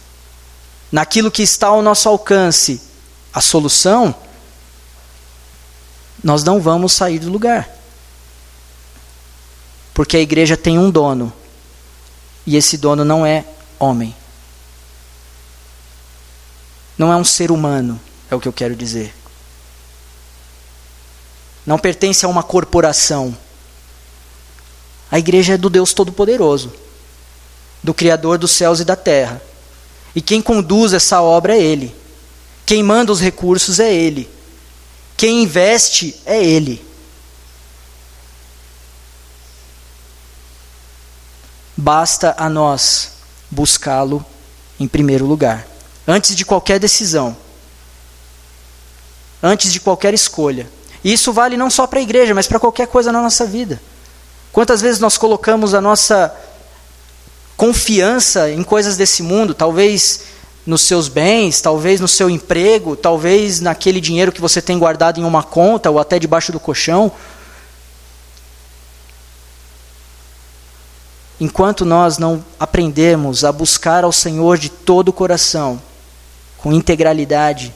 naquilo 0.91 1.31
que 1.31 1.43
está 1.43 1.67
ao 1.67 1.83
nosso 1.83 2.09
alcance, 2.09 2.81
a 3.35 3.43
solução, 3.43 4.15
nós 6.25 6.43
não 6.43 6.59
vamos 6.59 6.95
sair 6.95 7.19
do 7.19 7.29
lugar. 7.29 7.77
Porque 9.97 10.19
a 10.19 10.21
igreja 10.21 10.59
tem 10.59 10.79
um 10.79 10.91
dono. 10.91 11.33
E 12.47 12.55
esse 12.55 12.76
dono 12.76 13.03
não 13.03 13.25
é 13.25 13.47
homem. 13.79 14.15
Não 16.99 17.11
é 17.11 17.17
um 17.17 17.25
ser 17.25 17.50
humano, 17.50 17.99
é 18.31 18.35
o 18.35 18.41
que 18.41 18.47
eu 18.47 18.53
quero 18.53 18.76
dizer. 18.76 19.15
Não 21.65 21.79
pertence 21.79 22.26
a 22.26 22.29
uma 22.29 22.43
corporação. 22.43 23.35
A 25.11 25.19
igreja 25.19 25.55
é 25.55 25.57
do 25.57 25.71
Deus 25.71 25.95
Todo-Poderoso, 25.95 26.75
do 27.83 27.95
Criador 27.95 28.37
dos 28.37 28.50
céus 28.50 28.81
e 28.81 28.85
da 28.85 28.97
terra. 28.97 29.41
E 30.15 30.21
quem 30.21 30.43
conduz 30.43 30.93
essa 30.93 31.23
obra 31.23 31.57
é 31.57 31.62
Ele. 31.62 31.97
Quem 32.67 32.83
manda 32.83 33.12
os 33.12 33.21
recursos 33.21 33.81
é 33.81 33.95
Ele. 33.95 34.29
Quem 35.17 35.45
investe 35.45 36.21
é 36.26 36.45
Ele. 36.45 36.86
Basta 41.76 42.35
a 42.38 42.49
nós 42.49 43.12
buscá-lo 43.50 44.25
em 44.80 44.88
primeiro 44.88 45.26
lugar, 45.26 45.66
antes 46.06 46.35
de 46.35 46.45
qualquer 46.45 46.78
decisão, 46.78 47.37
antes 49.42 49.73
de 49.73 49.80
qualquer 49.80 50.14
escolha. 50.14 50.68
E 51.04 51.12
isso 51.12 51.33
vale 51.33 51.56
não 51.56 51.71
só 51.71 51.87
para 51.87 51.99
a 51.99 52.02
igreja, 52.02 52.35
mas 52.35 52.47
para 52.47 52.59
qualquer 52.59 52.87
coisa 52.88 53.12
na 53.12 53.23
nossa 53.23 53.45
vida. 53.45 53.80
Quantas 54.52 54.80
vezes 54.80 55.00
nós 55.00 55.18
colocamos 55.18 55.75
a 55.75 55.80
nossa 55.80 56.35
confiança 57.56 58.50
em 58.50 58.62
coisas 58.62 58.97
desse 58.97 59.23
mundo, 59.23 59.54
talvez 59.54 60.25
nos 60.66 60.83
seus 60.83 61.09
bens, 61.09 61.61
talvez 61.61 62.00
no 62.00 62.09
seu 62.09 62.28
emprego, 62.28 62.97
talvez 62.97 63.61
naquele 63.61 64.00
dinheiro 64.00 64.33
que 64.33 64.40
você 64.40 64.61
tem 64.61 64.78
guardado 64.78 65.21
em 65.21 65.25
uma 65.25 65.42
conta 65.42 65.90
ou 65.90 65.99
até 65.99 66.18
debaixo 66.18 66.50
do 66.50 66.59
colchão, 66.59 67.12
enquanto 71.40 71.85
nós 71.85 72.19
não 72.19 72.45
aprendemos 72.59 73.45
a 73.45 73.52
buscar 73.52 74.05
ao 74.05 74.12
Senhor 74.12 74.59
de 74.59 74.69
todo 74.69 75.09
o 75.09 75.12
coração, 75.12 75.81
com 76.59 76.73
integralidade, 76.73 77.73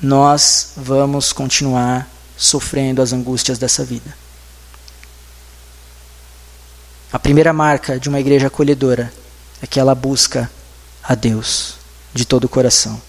nós 0.00 0.72
vamos 0.76 1.32
continuar 1.32 2.08
sofrendo 2.36 3.02
as 3.02 3.12
angústias 3.12 3.58
dessa 3.58 3.84
vida. 3.84 4.16
A 7.12 7.18
primeira 7.18 7.52
marca 7.52 7.98
de 7.98 8.08
uma 8.08 8.20
igreja 8.20 8.46
acolhedora 8.46 9.12
é 9.60 9.66
que 9.66 9.78
ela 9.78 9.94
busca 9.94 10.50
a 11.02 11.14
Deus 11.14 11.74
de 12.14 12.24
todo 12.24 12.44
o 12.44 12.48
coração. 12.48 13.00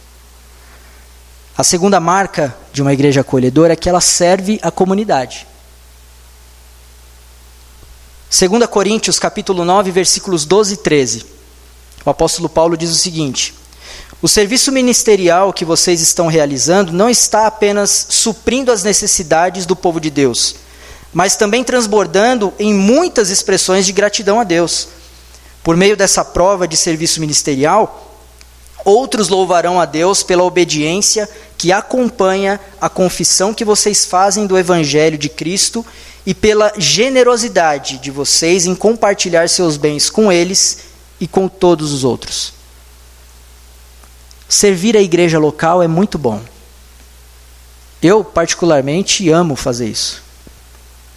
A 1.57 1.63
segunda 1.63 2.00
marca 2.00 2.55
de 2.73 2.81
uma 2.81 2.93
igreja 2.93 3.21
acolhedora 3.21 3.73
é 3.73 3.75
que 3.75 3.88
ela 3.88 4.01
serve 4.01 4.59
a 4.63 4.71
comunidade. 4.71 5.47
2 8.31 8.65
Coríntios 8.67 9.19
capítulo 9.19 9.65
9, 9.65 9.91
versículos 9.91 10.45
12 10.45 10.75
e 10.75 10.77
13. 10.77 11.25
O 12.05 12.09
apóstolo 12.09 12.47
Paulo 12.47 12.77
diz 12.77 12.89
o 12.89 12.95
seguinte: 12.95 13.53
O 14.21 14.27
serviço 14.29 14.71
ministerial 14.71 15.51
que 15.51 15.65
vocês 15.65 16.00
estão 16.00 16.27
realizando 16.27 16.93
não 16.93 17.09
está 17.09 17.45
apenas 17.45 18.07
suprindo 18.09 18.71
as 18.71 18.83
necessidades 18.83 19.65
do 19.65 19.75
povo 19.75 20.00
de 20.00 20.09
Deus, 20.09 20.55
mas 21.11 21.35
também 21.35 21.61
transbordando 21.61 22.53
em 22.57 22.73
muitas 22.73 23.29
expressões 23.29 23.85
de 23.85 23.91
gratidão 23.91 24.39
a 24.39 24.45
Deus. 24.45 24.88
Por 25.61 25.75
meio 25.75 25.97
dessa 25.97 26.23
prova 26.23 26.65
de 26.65 26.77
serviço 26.77 27.19
ministerial, 27.19 28.17
outros 28.85 29.27
louvarão 29.27 29.77
a 29.77 29.83
Deus 29.83 30.23
pela 30.23 30.43
obediência 30.43 31.29
que 31.57 31.73
acompanha 31.73 32.61
a 32.79 32.88
confissão 32.88 33.53
que 33.53 33.65
vocês 33.65 34.05
fazem 34.05 34.47
do 34.47 34.57
Evangelho 34.57 35.17
de 35.17 35.27
Cristo 35.27 35.85
e 36.25 36.33
pela 36.33 36.71
generosidade 36.77 37.97
de 37.97 38.11
vocês 38.11 38.65
em 38.65 38.75
compartilhar 38.75 39.49
seus 39.49 39.77
bens 39.77 40.09
com 40.09 40.31
eles 40.31 40.79
e 41.19 41.27
com 41.27 41.47
todos 41.47 41.91
os 41.91 42.03
outros. 42.03 42.53
Servir 44.47 44.97
a 44.97 45.01
igreja 45.01 45.39
local 45.39 45.81
é 45.81 45.87
muito 45.87 46.17
bom. 46.17 46.41
Eu, 48.01 48.23
particularmente, 48.23 49.29
amo 49.29 49.55
fazer 49.55 49.87
isso. 49.87 50.21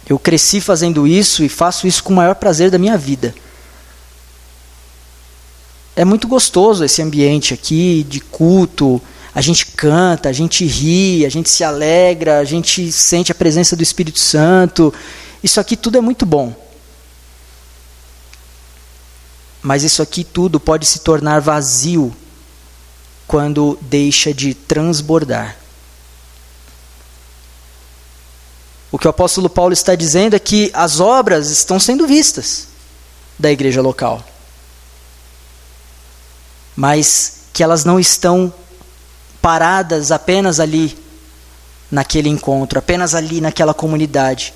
Eu 0.07 0.19
cresci 0.19 0.61
fazendo 0.61 1.07
isso 1.07 1.43
e 1.43 1.49
faço 1.49 1.87
isso 1.87 2.03
com 2.03 2.13
o 2.13 2.15
maior 2.15 2.35
prazer 2.35 2.69
da 2.69 2.77
minha 2.77 2.97
vida. 2.97 3.33
É 5.95 6.05
muito 6.05 6.27
gostoso 6.27 6.83
esse 6.83 7.01
ambiente 7.01 7.53
aqui 7.53 8.05
de 8.07 8.19
culto. 8.19 9.01
A 9.35 9.41
gente 9.41 9.65
canta, 9.65 10.29
a 10.29 10.33
gente 10.33 10.65
ri, 10.65 11.25
a 11.25 11.29
gente 11.29 11.49
se 11.49 11.61
alegra, 11.61 12.39
a 12.39 12.45
gente 12.45 12.89
sente 12.89 13.33
a 13.33 13.35
presença 13.35 13.75
do 13.75 13.83
Espírito 13.83 14.17
Santo. 14.17 14.93
Isso 15.43 15.59
aqui 15.59 15.75
tudo 15.75 15.97
é 15.97 16.01
muito 16.01 16.25
bom. 16.25 16.55
Mas 19.61 19.83
isso 19.83 20.01
aqui 20.01 20.23
tudo 20.23 20.57
pode 20.57 20.85
se 20.85 20.99
tornar 20.99 21.41
vazio 21.41 22.15
quando 23.27 23.77
deixa 23.81 24.33
de 24.33 24.53
transbordar. 24.53 25.57
O 28.89 28.97
que 28.97 29.07
o 29.07 29.09
apóstolo 29.09 29.49
Paulo 29.49 29.73
está 29.73 29.95
dizendo 29.95 30.37
é 30.37 30.39
que 30.39 30.71
as 30.73 31.01
obras 31.01 31.49
estão 31.49 31.77
sendo 31.77 32.07
vistas 32.07 32.69
da 33.37 33.51
igreja 33.51 33.81
local, 33.81 34.23
mas 36.73 37.39
que 37.51 37.61
elas 37.61 37.83
não 37.83 37.99
estão 37.99 38.53
paradas 39.45 40.11
apenas 40.11 40.59
ali 40.59 40.97
naquele 41.91 42.27
encontro, 42.27 42.79
apenas 42.79 43.13
ali 43.13 43.39
naquela 43.39 43.75
comunidade. 43.75 44.51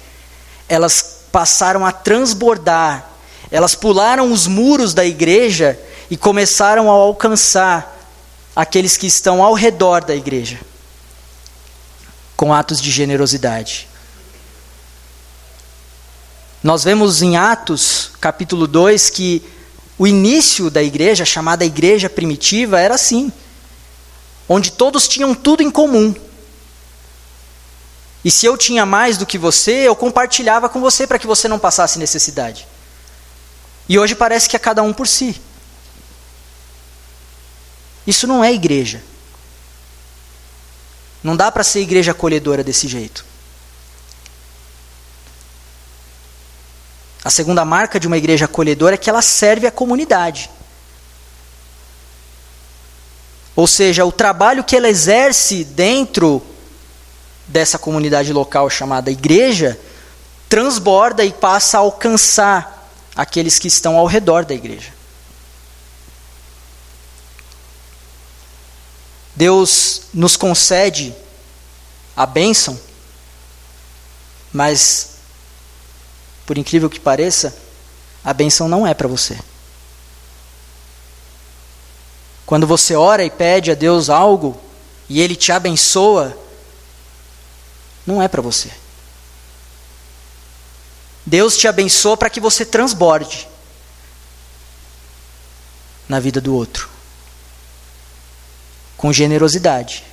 Elas 0.67 1.25
passaram 1.31 1.85
a 1.85 1.91
transbordar, 1.91 3.07
elas 3.51 3.75
pularam 3.75 4.31
os 4.31 4.47
muros 4.47 4.95
da 4.95 5.05
igreja 5.05 5.79
e 6.09 6.17
começaram 6.17 6.89
a 6.89 6.93
alcançar 6.93 7.99
aqueles 8.55 8.97
que 8.97 9.05
estão 9.05 9.43
ao 9.43 9.53
redor 9.53 10.03
da 10.03 10.15
igreja 10.15 10.59
com 12.35 12.51
atos 12.51 12.81
de 12.81 12.89
generosidade. 12.89 13.87
Nós 16.63 16.83
vemos 16.83 17.21
em 17.21 17.37
Atos, 17.37 18.09
capítulo 18.19 18.65
2, 18.65 19.11
que 19.11 19.43
o 19.99 20.07
início 20.07 20.71
da 20.71 20.81
igreja, 20.81 21.25
chamada 21.25 21.63
igreja 21.63 22.09
primitiva, 22.09 22.79
era 22.79 22.95
assim: 22.95 23.31
onde 24.49 24.71
todos 24.71 25.07
tinham 25.07 25.35
tudo 25.35 25.61
em 25.61 25.69
comum. 25.69 26.13
E 28.25 28.31
se 28.31 28.47
eu 28.47 28.57
tinha 28.57 28.85
mais 28.85 29.17
do 29.17 29.25
que 29.25 29.37
você, 29.37 29.87
eu 29.87 29.95
compartilhava 29.95 30.67
com 30.67 30.81
você 30.81 31.05
para 31.05 31.19
que 31.19 31.27
você 31.27 31.47
não 31.47 31.59
passasse 31.59 31.99
necessidade. 31.99 32.67
E 33.87 33.97
hoje 33.97 34.15
parece 34.15 34.49
que 34.49 34.55
é 34.55 34.59
cada 34.59 34.81
um 34.81 34.91
por 34.91 35.07
si. 35.07 35.39
Isso 38.05 38.25
não 38.25 38.43
é 38.43 38.51
igreja. 38.51 39.03
Não 41.23 41.35
dá 41.35 41.51
para 41.51 41.63
ser 41.63 41.81
igreja 41.81 42.11
acolhedora 42.11 42.63
desse 42.63 42.87
jeito. 42.87 43.23
A 47.23 47.29
segunda 47.29 47.63
marca 47.63 47.99
de 47.99 48.07
uma 48.07 48.17
igreja 48.17 48.45
acolhedora 48.45 48.95
é 48.95 48.97
que 48.97 49.09
ela 49.09 49.21
serve 49.21 49.67
à 49.67 49.71
comunidade. 49.71 50.49
Ou 53.59 53.67
seja, 53.67 54.05
o 54.05 54.11
trabalho 54.11 54.63
que 54.63 54.73
ela 54.73 54.87
exerce 54.87 55.65
dentro 55.65 56.41
dessa 57.45 57.77
comunidade 57.77 58.31
local 58.31 58.69
chamada 58.69 59.11
igreja 59.11 59.77
transborda 60.47 61.25
e 61.25 61.33
passa 61.33 61.75
a 61.75 61.81
alcançar 61.81 62.89
aqueles 63.13 63.59
que 63.59 63.67
estão 63.67 63.97
ao 63.97 64.05
redor 64.05 64.45
da 64.45 64.53
igreja. 64.53 64.93
Deus 69.35 70.03
nos 70.13 70.37
concede 70.37 71.13
a 72.15 72.25
bênção, 72.25 72.79
mas 74.53 75.15
por 76.45 76.57
incrível 76.57 76.89
que 76.89 76.97
pareça, 76.97 77.53
a 78.23 78.33
benção 78.33 78.69
não 78.69 78.87
é 78.87 78.93
para 78.93 79.09
você. 79.09 79.37
Quando 82.49 82.65
você 82.65 82.95
ora 82.95 83.23
e 83.23 83.29
pede 83.29 83.69
a 83.69 83.75
Deus 83.75 84.09
algo 84.09 84.59
e 85.07 85.21
Ele 85.21 85.35
te 85.35 85.51
abençoa, 85.51 86.35
não 88.07 88.19
é 88.19 88.27
para 88.27 88.41
você. 88.41 88.71
Deus 91.23 91.55
te 91.55 91.67
abençoa 91.67 92.17
para 92.17 92.27
que 92.27 92.39
você 92.39 92.65
transborde 92.65 93.47
na 96.07 96.19
vida 96.19 96.41
do 96.41 96.55
outro, 96.55 96.89
com 98.97 99.13
generosidade. 99.13 100.03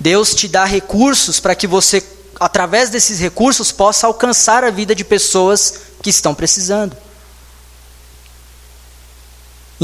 Deus 0.00 0.34
te 0.34 0.48
dá 0.48 0.64
recursos 0.64 1.38
para 1.38 1.54
que 1.54 1.66
você 1.66 2.02
através 2.40 2.88
desses 2.88 3.20
recursos, 3.20 3.70
possa 3.70 4.06
alcançar 4.06 4.64
a 4.64 4.70
vida 4.70 4.94
de 4.94 5.04
pessoas 5.04 5.74
que 6.02 6.08
estão 6.08 6.34
precisando. 6.34 6.96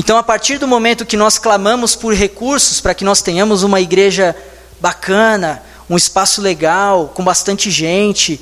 Então, 0.01 0.17
a 0.17 0.23
partir 0.23 0.59
do 0.59 0.69
momento 0.69 1.05
que 1.05 1.17
nós 1.17 1.39
clamamos 1.39 1.97
por 1.97 2.15
recursos 2.15 2.81
para 2.81 2.95
que 2.95 3.03
nós 3.03 3.21
tenhamos 3.21 3.65
uma 3.65 3.81
igreja 3.81 4.33
bacana, 4.81 5.61
um 5.91 5.97
espaço 5.97 6.41
legal, 6.41 7.09
com 7.09 7.25
bastante 7.25 7.69
gente, 7.69 8.41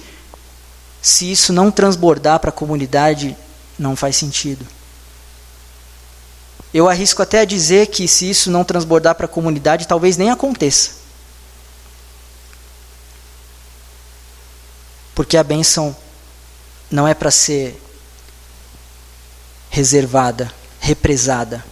se 1.01 1.33
isso 1.33 1.55
não 1.55 1.71
transbordar 1.71 2.41
para 2.41 2.51
a 2.51 2.53
comunidade, 2.53 3.35
não 3.79 3.97
faz 3.97 4.17
sentido. 4.17 4.67
Eu 6.75 6.91
arrisco 6.91 7.23
até 7.23 7.41
a 7.41 7.47
dizer 7.47 7.87
que 7.87 8.07
se 8.07 8.29
isso 8.29 8.51
não 8.51 8.63
transbordar 8.63 9.15
para 9.15 9.25
a 9.25 9.29
comunidade, 9.29 9.89
talvez 9.89 10.19
nem 10.19 10.29
aconteça. 10.29 10.91
Porque 15.15 15.39
a 15.39 15.43
bênção 15.43 15.97
não 16.91 17.09
é 17.09 17.15
para 17.15 17.31
ser 17.31 17.83
reservada, 19.71 20.53
represada. 20.87 21.65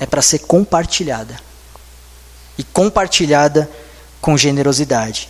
É 0.00 0.06
para 0.06 0.20
ser 0.20 0.40
compartilhada. 0.40 1.40
E 2.58 2.64
compartilhada 2.64 3.70
com 4.20 4.36
generosidade. 4.36 5.28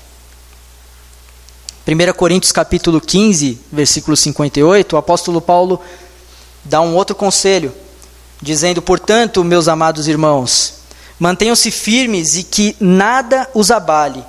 1 1.86 2.12
Coríntios 2.14 2.52
capítulo 2.52 3.00
15, 3.00 3.60
versículo 3.70 4.16
58, 4.16 4.94
o 4.94 4.96
apóstolo 4.96 5.40
Paulo 5.40 5.80
dá 6.64 6.80
um 6.80 6.94
outro 6.94 7.14
conselho, 7.14 7.72
dizendo: 8.40 8.80
"Portanto, 8.80 9.44
meus 9.44 9.68
amados 9.68 10.08
irmãos, 10.08 10.74
mantenham-se 11.18 11.70
firmes 11.70 12.36
e 12.36 12.42
que 12.42 12.74
nada 12.80 13.48
os 13.54 13.70
abale." 13.70 14.24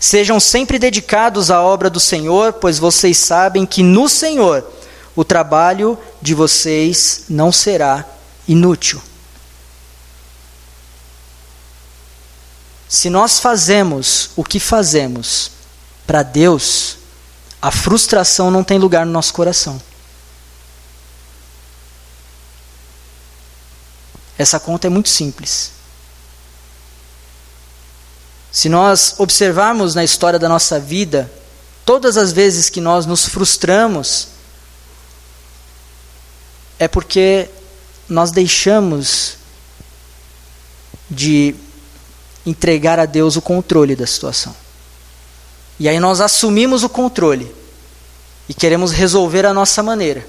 Sejam 0.00 0.40
sempre 0.40 0.80
dedicados 0.80 1.48
à 1.48 1.62
obra 1.62 1.88
do 1.88 2.00
Senhor, 2.00 2.54
pois 2.54 2.78
vocês 2.80 3.18
sabem 3.18 3.64
que 3.64 3.84
no 3.84 4.08
Senhor 4.08 4.64
o 5.14 5.24
trabalho 5.24 5.98
de 6.20 6.34
vocês 6.34 7.24
não 7.28 7.52
será 7.52 8.04
inútil. 8.48 9.00
Se 12.88 13.08
nós 13.08 13.38
fazemos 13.38 14.30
o 14.36 14.44
que 14.44 14.60
fazemos 14.60 15.50
para 16.06 16.22
Deus, 16.22 16.98
a 17.60 17.70
frustração 17.70 18.50
não 18.50 18.62
tem 18.62 18.78
lugar 18.78 19.06
no 19.06 19.12
nosso 19.12 19.32
coração. 19.32 19.80
Essa 24.36 24.58
conta 24.58 24.86
é 24.86 24.90
muito 24.90 25.08
simples. 25.08 25.72
Se 28.50 28.68
nós 28.68 29.14
observarmos 29.18 29.94
na 29.94 30.04
história 30.04 30.38
da 30.38 30.48
nossa 30.48 30.78
vida, 30.78 31.32
todas 31.86 32.18
as 32.18 32.32
vezes 32.32 32.68
que 32.68 32.80
nós 32.80 33.06
nos 33.06 33.24
frustramos, 33.24 34.28
é 36.82 36.88
porque 36.88 37.48
nós 38.08 38.32
deixamos 38.32 39.36
de 41.08 41.54
entregar 42.44 42.98
a 42.98 43.06
Deus 43.06 43.36
o 43.36 43.40
controle 43.40 43.94
da 43.94 44.04
situação. 44.04 44.52
E 45.78 45.88
aí 45.88 46.00
nós 46.00 46.20
assumimos 46.20 46.82
o 46.82 46.88
controle 46.88 47.54
e 48.48 48.54
queremos 48.54 48.90
resolver 48.90 49.46
a 49.46 49.54
nossa 49.54 49.80
maneira. 49.80 50.26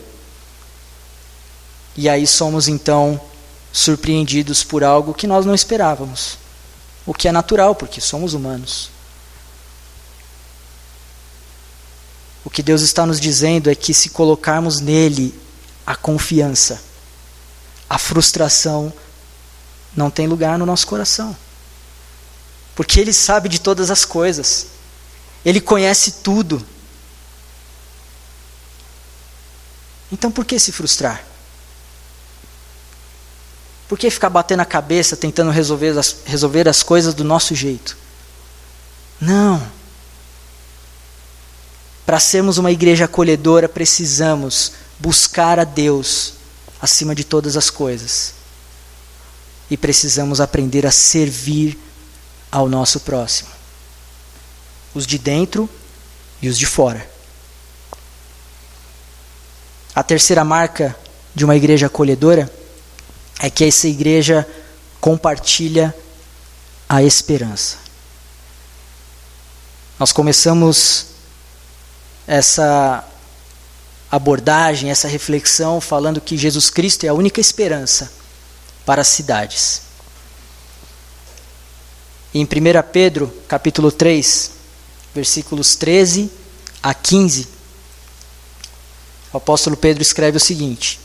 E 1.97 2.07
aí 2.07 2.27
somos 2.27 2.67
então 2.67 3.19
surpreendidos 3.71 4.63
por 4.63 4.83
algo 4.83 5.11
que 5.15 5.25
nós 5.25 5.47
não 5.47 5.55
esperávamos. 5.55 6.37
O 7.03 7.15
que 7.15 7.27
é 7.27 7.31
natural, 7.31 7.73
porque 7.73 7.99
somos 7.99 8.35
humanos. 8.35 8.91
O 12.45 12.49
que 12.51 12.61
Deus 12.61 12.83
está 12.83 13.07
nos 13.07 13.19
dizendo 13.19 13.71
é 13.71 13.75
que 13.75 13.91
se 13.91 14.09
colocarmos 14.09 14.79
nele 14.79 15.41
a 15.85 15.95
confiança, 15.95 16.81
a 17.89 17.97
frustração 17.97 18.91
não 19.95 20.09
tem 20.09 20.27
lugar 20.27 20.57
no 20.57 20.65
nosso 20.65 20.87
coração. 20.87 21.35
Porque 22.75 22.99
Ele 22.99 23.13
sabe 23.13 23.49
de 23.49 23.59
todas 23.59 23.91
as 23.91 24.05
coisas, 24.05 24.67
Ele 25.45 25.61
conhece 25.61 26.11
tudo. 26.23 26.65
Então 30.11 30.31
por 30.31 30.45
que 30.45 30.59
se 30.59 30.71
frustrar? 30.71 31.23
Por 33.87 33.97
que 33.97 34.09
ficar 34.09 34.29
batendo 34.29 34.61
a 34.61 34.65
cabeça 34.65 35.15
tentando 35.15 35.51
resolver 35.51 35.97
as, 35.97 36.17
resolver 36.25 36.67
as 36.67 36.81
coisas 36.81 37.13
do 37.13 37.23
nosso 37.23 37.53
jeito? 37.53 37.97
Não. 39.19 39.61
Para 42.05 42.19
sermos 42.19 42.57
uma 42.57 42.71
igreja 42.71 43.05
acolhedora, 43.05 43.69
precisamos 43.69 44.73
buscar 44.99 45.59
a 45.59 45.63
Deus 45.63 46.33
acima 46.81 47.15
de 47.15 47.23
todas 47.23 47.55
as 47.57 47.69
coisas. 47.69 48.33
E 49.69 49.77
precisamos 49.77 50.41
aprender 50.41 50.85
a 50.85 50.91
servir 50.91 51.79
ao 52.51 52.69
nosso 52.69 52.99
próximo. 52.99 53.49
Os 54.93 55.07
de 55.07 55.17
dentro 55.17 55.69
e 56.41 56.47
os 56.47 56.57
de 56.57 56.65
fora. 56.65 57.09
A 59.95 60.03
terceira 60.03 60.43
marca 60.43 60.95
de 61.33 61.45
uma 61.45 61.55
igreja 61.55 61.87
acolhedora 61.87 62.51
é 63.39 63.49
que 63.49 63.63
essa 63.63 63.87
igreja 63.87 64.47
compartilha 64.99 65.95
a 66.87 67.01
esperança. 67.03 67.77
Nós 69.99 70.11
começamos 70.11 71.07
essa 72.27 73.03
abordagem, 74.15 74.91
essa 74.91 75.07
reflexão, 75.07 75.81
falando 75.81 76.21
que 76.21 76.37
Jesus 76.37 76.69
Cristo 76.69 77.03
é 77.03 77.07
a 77.07 77.15
única 77.15 77.41
esperança 77.41 78.13
para 78.85 79.01
as 79.01 79.07
cidades. 79.07 79.81
Em 82.31 82.43
1 82.43 82.47
Pedro, 82.91 83.33
capítulo 83.47 83.91
3, 83.91 84.51
versículos 85.15 85.75
13 85.75 86.31
a 86.83 86.93
15, 86.93 87.47
o 89.33 89.37
apóstolo 89.37 89.75
Pedro 89.75 90.03
escreve 90.03 90.37
o 90.37 90.39
seguinte: 90.39 90.99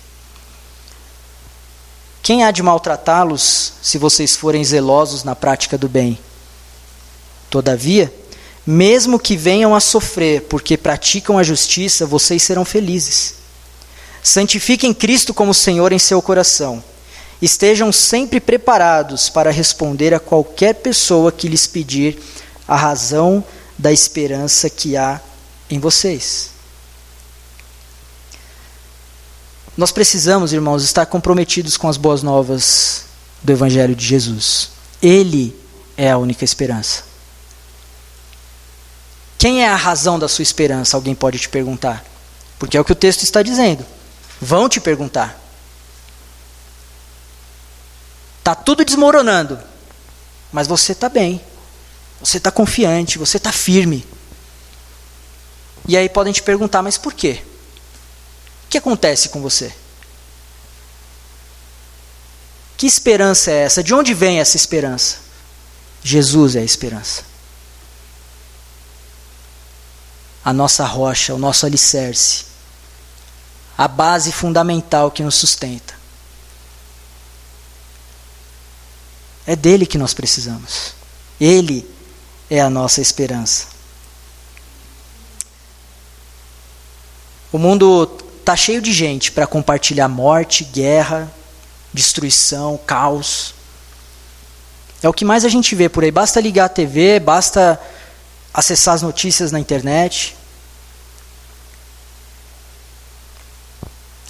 quem 2.22 2.44
há 2.44 2.50
de 2.50 2.62
maltratá-los 2.62 3.72
se 3.80 3.96
vocês 3.96 4.36
forem 4.36 4.62
zelosos 4.62 5.24
na 5.24 5.34
prática 5.34 5.78
do 5.78 5.88
bem? 5.88 6.18
Todavia, 7.48 8.14
mesmo 8.70 9.18
que 9.18 9.34
venham 9.34 9.74
a 9.74 9.80
sofrer 9.80 10.42
porque 10.42 10.76
praticam 10.76 11.38
a 11.38 11.42
justiça, 11.42 12.04
vocês 12.04 12.42
serão 12.42 12.66
felizes. 12.66 13.36
Santifiquem 14.22 14.92
Cristo 14.92 15.32
como 15.32 15.54
Senhor 15.54 15.90
em 15.90 15.98
seu 15.98 16.20
coração. 16.20 16.84
Estejam 17.40 17.90
sempre 17.90 18.38
preparados 18.38 19.30
para 19.30 19.50
responder 19.50 20.12
a 20.12 20.20
qualquer 20.20 20.74
pessoa 20.74 21.32
que 21.32 21.48
lhes 21.48 21.66
pedir 21.66 22.18
a 22.66 22.76
razão 22.76 23.42
da 23.78 23.90
esperança 23.90 24.68
que 24.68 24.98
há 24.98 25.18
em 25.70 25.78
vocês. 25.78 26.50
Nós 29.78 29.90
precisamos, 29.90 30.52
irmãos, 30.52 30.84
estar 30.84 31.06
comprometidos 31.06 31.78
com 31.78 31.88
as 31.88 31.96
boas 31.96 32.22
novas 32.22 33.04
do 33.42 33.50
Evangelho 33.50 33.96
de 33.96 34.04
Jesus. 34.04 34.72
Ele 35.00 35.56
é 35.96 36.10
a 36.10 36.18
única 36.18 36.44
esperança. 36.44 37.07
Quem 39.38 39.62
é 39.62 39.68
a 39.68 39.76
razão 39.76 40.18
da 40.18 40.28
sua 40.28 40.42
esperança? 40.42 40.96
Alguém 40.96 41.14
pode 41.14 41.38
te 41.38 41.48
perguntar. 41.48 42.04
Porque 42.58 42.76
é 42.76 42.80
o 42.80 42.84
que 42.84 42.92
o 42.92 42.96
texto 42.96 43.22
está 43.22 43.40
dizendo. 43.40 43.86
Vão 44.40 44.68
te 44.68 44.80
perguntar. 44.80 45.40
Está 48.40 48.56
tudo 48.56 48.84
desmoronando. 48.84 49.58
Mas 50.50 50.66
você 50.66 50.90
está 50.90 51.08
bem. 51.08 51.40
Você 52.20 52.38
está 52.38 52.50
confiante. 52.50 53.16
Você 53.16 53.36
está 53.36 53.52
firme. 53.52 54.04
E 55.86 55.96
aí 55.96 56.08
podem 56.08 56.32
te 56.32 56.42
perguntar, 56.42 56.82
mas 56.82 56.98
por 56.98 57.14
quê? 57.14 57.42
O 58.66 58.68
que 58.68 58.76
acontece 58.76 59.30
com 59.30 59.40
você? 59.40 59.72
Que 62.76 62.86
esperança 62.86 63.50
é 63.50 63.64
essa? 63.64 63.82
De 63.82 63.94
onde 63.94 64.12
vem 64.12 64.38
essa 64.38 64.56
esperança? 64.56 65.16
Jesus 66.02 66.56
é 66.56 66.60
a 66.60 66.64
esperança. 66.64 67.22
A 70.48 70.52
nossa 70.52 70.86
rocha, 70.86 71.34
o 71.34 71.38
nosso 71.38 71.66
alicerce. 71.66 72.46
A 73.76 73.86
base 73.86 74.32
fundamental 74.32 75.10
que 75.10 75.22
nos 75.22 75.34
sustenta. 75.34 75.92
É 79.46 79.54
dele 79.54 79.84
que 79.84 79.98
nós 79.98 80.14
precisamos. 80.14 80.94
Ele 81.38 81.86
é 82.48 82.60
a 82.60 82.70
nossa 82.70 83.02
esperança. 83.02 83.66
O 87.52 87.58
mundo 87.58 88.10
Está 88.48 88.56
cheio 88.56 88.80
de 88.80 88.94
gente 88.94 89.30
para 89.30 89.46
compartilhar 89.46 90.08
morte, 90.08 90.64
guerra, 90.64 91.30
destruição, 91.92 92.80
caos. 92.86 93.54
É 95.02 95.08
o 95.08 95.12
que 95.12 95.22
mais 95.22 95.44
a 95.44 95.50
gente 95.50 95.74
vê 95.74 95.86
por 95.86 96.02
aí. 96.02 96.10
Basta 96.10 96.40
ligar 96.40 96.64
a 96.64 96.68
TV, 96.70 97.20
basta 97.20 97.78
acessar 98.54 98.94
as 98.94 99.02
notícias 99.02 99.52
na 99.52 99.60
internet. 99.60 100.34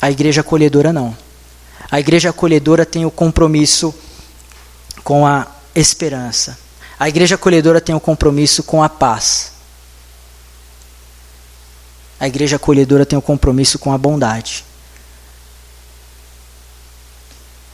A 0.01 0.11
igreja 0.11 0.41
acolhedora 0.43 0.93
não. 0.93 1.17
A 1.91 1.99
igreja 1.99 2.31
acolhedora 2.31 2.85
tem 2.85 3.05
o 3.05 3.11
compromisso 3.11 3.95
com 5.03 5.27
a 5.27 5.47
esperança. 5.75 6.59
A 6.99 7.09
igreja 7.09 7.37
acolhedora 7.37 7.81
tem 7.81 7.95
o 7.95 8.01
compromisso 8.01 8.63
com 8.63 8.83
a 8.83 8.89
paz. 8.89 9.53
A 12.21 12.27
igreja 12.27 12.57
acolhedora 12.57 13.07
tem 13.07 13.19
o 13.19 13.23
compromisso 13.23 13.79
com 13.79 13.93
a 13.93 13.99
bondade. 13.99 14.65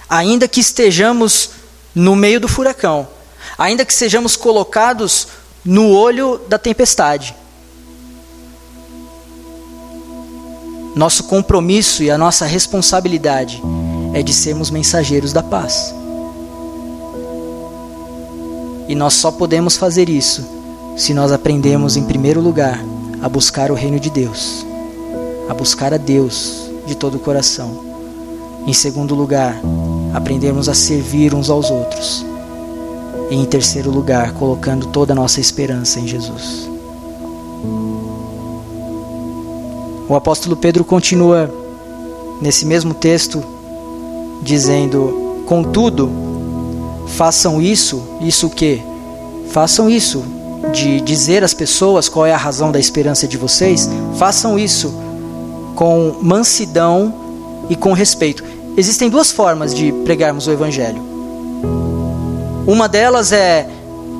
Ainda 0.08 0.46
que 0.46 0.60
estejamos 0.60 1.50
no 1.94 2.14
meio 2.14 2.38
do 2.38 2.48
furacão, 2.48 3.08
ainda 3.56 3.84
que 3.84 3.94
sejamos 3.94 4.36
colocados 4.36 5.28
no 5.64 5.90
olho 5.90 6.38
da 6.46 6.58
tempestade, 6.58 7.34
nosso 10.94 11.24
compromisso 11.24 12.02
e 12.02 12.10
a 12.10 12.16
nossa 12.16 12.46
responsabilidade 12.46 13.62
é 14.12 14.22
de 14.22 14.32
sermos 14.32 14.70
mensageiros 14.70 15.32
da 15.32 15.42
paz. 15.42 15.94
E 18.88 18.94
nós 18.94 19.14
só 19.14 19.32
podemos 19.32 19.76
fazer 19.76 20.08
isso 20.08 20.46
se 20.96 21.12
nós 21.12 21.32
aprendemos, 21.32 21.96
em 21.96 22.04
primeiro 22.04 22.40
lugar, 22.40 22.78
a 23.20 23.28
buscar 23.28 23.70
o 23.70 23.74
reino 23.74 23.98
de 23.98 24.10
Deus, 24.10 24.64
a 25.48 25.54
buscar 25.54 25.92
a 25.92 25.96
Deus 25.96 26.70
de 26.86 26.94
todo 26.94 27.16
o 27.16 27.20
coração. 27.20 27.82
Em 28.66 28.72
segundo 28.72 29.14
lugar, 29.14 29.60
aprendemos 30.12 30.68
a 30.68 30.74
servir 30.74 31.34
uns 31.34 31.50
aos 31.50 31.70
outros. 31.70 32.24
E 33.30 33.34
em 33.34 33.44
terceiro 33.44 33.90
lugar, 33.90 34.32
colocando 34.34 34.86
toda 34.86 35.12
a 35.12 35.16
nossa 35.16 35.40
esperança 35.40 35.98
em 35.98 36.06
Jesus. 36.06 36.68
O 40.08 40.14
apóstolo 40.14 40.56
Pedro 40.56 40.84
continua 40.84 41.50
nesse 42.40 42.66
mesmo 42.66 42.92
texto 42.92 43.42
dizendo: 44.42 45.42
Contudo, 45.46 46.10
façam 47.16 47.60
isso, 47.60 48.02
isso 48.20 48.48
o 48.48 48.50
quê? 48.50 48.82
Façam 49.50 49.88
isso 49.88 50.24
de 50.72 51.00
dizer 51.00 51.44
às 51.44 51.54
pessoas 51.54 52.08
qual 52.08 52.26
é 52.26 52.32
a 52.32 52.36
razão 52.36 52.72
da 52.72 52.78
esperança 52.78 53.26
de 53.26 53.36
vocês, 53.36 53.88
façam 54.18 54.58
isso 54.58 54.92
com 55.74 56.16
mansidão 56.20 57.14
e 57.68 57.76
com 57.76 57.92
respeito. 57.92 58.44
Existem 58.76 59.08
duas 59.08 59.30
formas 59.30 59.74
de 59.74 59.92
pregarmos 60.04 60.46
o 60.46 60.50
Evangelho. 60.50 61.02
Uma 62.66 62.88
delas 62.88 63.32
é 63.32 63.68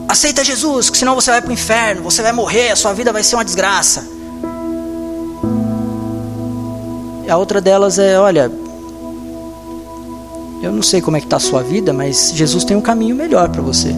aceita 0.09 0.44
Jesus, 0.44 0.90
que 0.90 0.99
senão 0.99 1.14
você 1.14 1.31
vai 1.31 1.40
para 1.40 1.51
o 1.51 1.53
inferno, 1.53 2.03
você 2.03 2.23
vai 2.23 2.33
morrer, 2.33 2.70
a 2.70 2.77
sua 2.77 2.92
vida 2.92 3.12
vai 3.12 3.23
ser 3.23 3.37
uma 3.37 3.44
desgraça. 3.44 4.13
A 7.28 7.37
outra 7.37 7.60
delas 7.60 7.98
é, 7.98 8.18
olha, 8.18 8.50
eu 10.62 10.72
não 10.72 10.82
sei 10.82 11.00
como 11.00 11.16
é 11.16 11.20
que 11.20 11.26
está 11.26 11.37
a 11.37 11.40
sua 11.40 11.62
vida, 11.62 11.92
mas 11.92 12.32
Jesus 12.34 12.64
tem 12.64 12.76
um 12.76 12.80
caminho 12.80 13.14
melhor 13.14 13.48
para 13.50 13.60
você. 13.60 13.94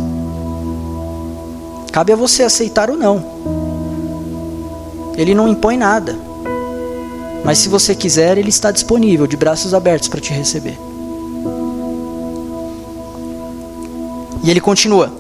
Cabe 1.93 2.13
a 2.13 2.17
você 2.17 2.43
aceitar 2.43 2.91
ou 2.91 2.97
não. 2.97 3.25
Ele 5.17 5.35
não 5.35 5.49
impõe 5.49 5.77
nada. 5.77 6.19
Mas 7.45 7.59
se 7.59 7.69
você 7.69 7.95
quiser, 7.95 8.37
ele 8.37 8.49
está 8.49 8.71
disponível, 8.71 9.27
de 9.27 9.37
braços 9.37 9.73
abertos 9.73 10.09
para 10.09 10.21
te 10.21 10.33
receber. 10.33 10.77
E 14.43 14.51
ele 14.51 14.61
continua: 14.61 15.13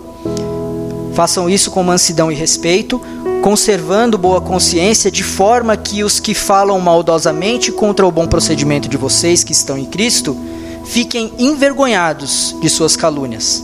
Façam 1.14 1.49
isso 1.49 1.71
com 1.71 1.83
mansidão 1.83 2.31
e 2.31 2.35
respeito, 2.35 3.01
conservando 3.42 4.18
boa 4.18 4.40
consciência, 4.40 5.11
de 5.11 5.22
forma 5.22 5.77
que 5.77 6.03
os 6.03 6.18
que 6.18 6.35
falam 6.35 6.79
maldosamente 6.81 7.70
contra 7.70 8.07
o 8.07 8.11
bom 8.11 8.27
procedimento 8.27 8.88
de 8.88 8.96
vocês 8.96 9.44
que 9.44 9.53
estão 9.53 9.79
em 9.79 9.85
Cristo 9.85 10.37
fiquem 10.85 11.33
envergonhados 11.38 12.57
de 12.61 12.68
suas 12.68 12.96
calúnias. 12.96 13.62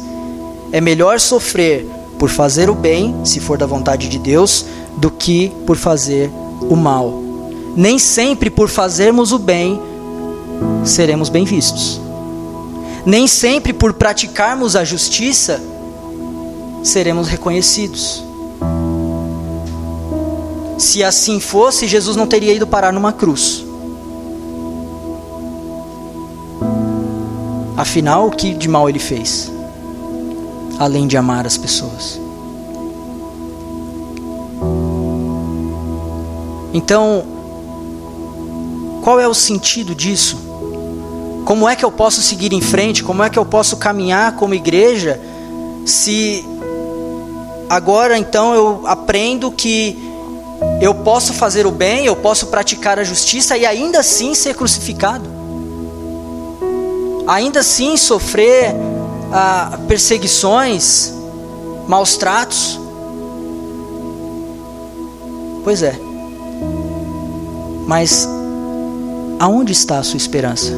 É 0.71 0.81
melhor 0.81 1.21
sofrer 1.21 1.87
por 2.19 2.31
fazer 2.31 2.71
o 2.71 2.75
bem, 2.75 3.15
se 3.25 3.41
for 3.41 3.59
da 3.59 3.67
vontade 3.67 4.09
de 4.09 4.19
Deus, 4.19 4.65
do 4.97 5.11
que 5.11 5.51
por 5.67 5.77
fazer 5.77 6.31
o 6.69 6.77
mal. 6.77 7.23
Nem 7.77 7.99
sempre 7.99 8.51
por 8.51 8.69
fazermos 8.69 9.33
o 9.33 9.39
bem 9.39 9.81
seremos 10.85 11.29
bem 11.29 11.45
vistos. 11.45 12.01
Nem 13.05 13.27
sempre 13.27 13.73
por 13.73 13.95
praticarmos 13.95 14.77
a 14.77 14.85
justiça 14.85 15.61
seremos 16.83 17.29
reconhecidos. 17.29 18.23
Se 20.83 21.05
assim 21.05 21.39
fosse, 21.39 21.87
Jesus 21.87 22.17
não 22.17 22.27
teria 22.27 22.53
ido 22.53 22.67
parar 22.67 22.93
numa 22.93 23.13
cruz. 23.13 23.65
Afinal, 27.77 28.27
o 28.27 28.31
que 28.33 28.53
de 28.53 28.69
mal 28.69 28.89
ele 28.89 28.99
fez? 28.99 29.49
Além 30.81 31.07
de 31.07 31.17
amar 31.17 31.47
as 31.47 31.57
pessoas. 31.57 32.21
Então, 36.75 37.23
qual 39.03 39.21
é 39.21 39.29
o 39.29 39.35
sentido 39.35 39.95
disso? 39.95 40.37
Como 41.45 41.69
é 41.69 41.77
que 41.77 41.85
eu 41.85 41.93
posso 41.93 42.21
seguir 42.21 42.53
em 42.53 42.61
frente? 42.61 43.05
Como 43.05 43.23
é 43.23 43.31
que 43.31 43.39
eu 43.39 43.47
posso 43.47 43.77
caminhar 43.77 44.35
como 44.35 44.53
igreja 44.53 45.21
se 45.87 46.45
agora 47.71 48.19
então 48.19 48.53
eu 48.53 48.83
aprendo 48.85 49.49
que 49.53 50.12
eu 50.83 50.95
posso 50.95 51.33
fazer 51.33 51.67
o 51.67 51.71
bem, 51.71 52.05
eu 52.05 52.17
posso 52.17 52.49
praticar 52.49 52.99
a 52.99 53.05
justiça 53.05 53.57
e 53.57 53.65
ainda 53.65 54.01
assim 54.01 54.35
ser 54.35 54.55
crucificado? 54.55 55.43
ainda 57.27 57.61
assim 57.61 57.97
sofrer 57.97 58.75
ah, 59.33 59.79
perseguições, 59.89 61.13
maus 61.87 62.17
tratos? 62.17 62.79
Pois 65.65 65.83
é. 65.83 65.99
Mas 67.87 68.29
aonde 69.39 69.73
está 69.73 69.99
a 69.99 70.03
sua 70.03 70.17
esperança? 70.17 70.73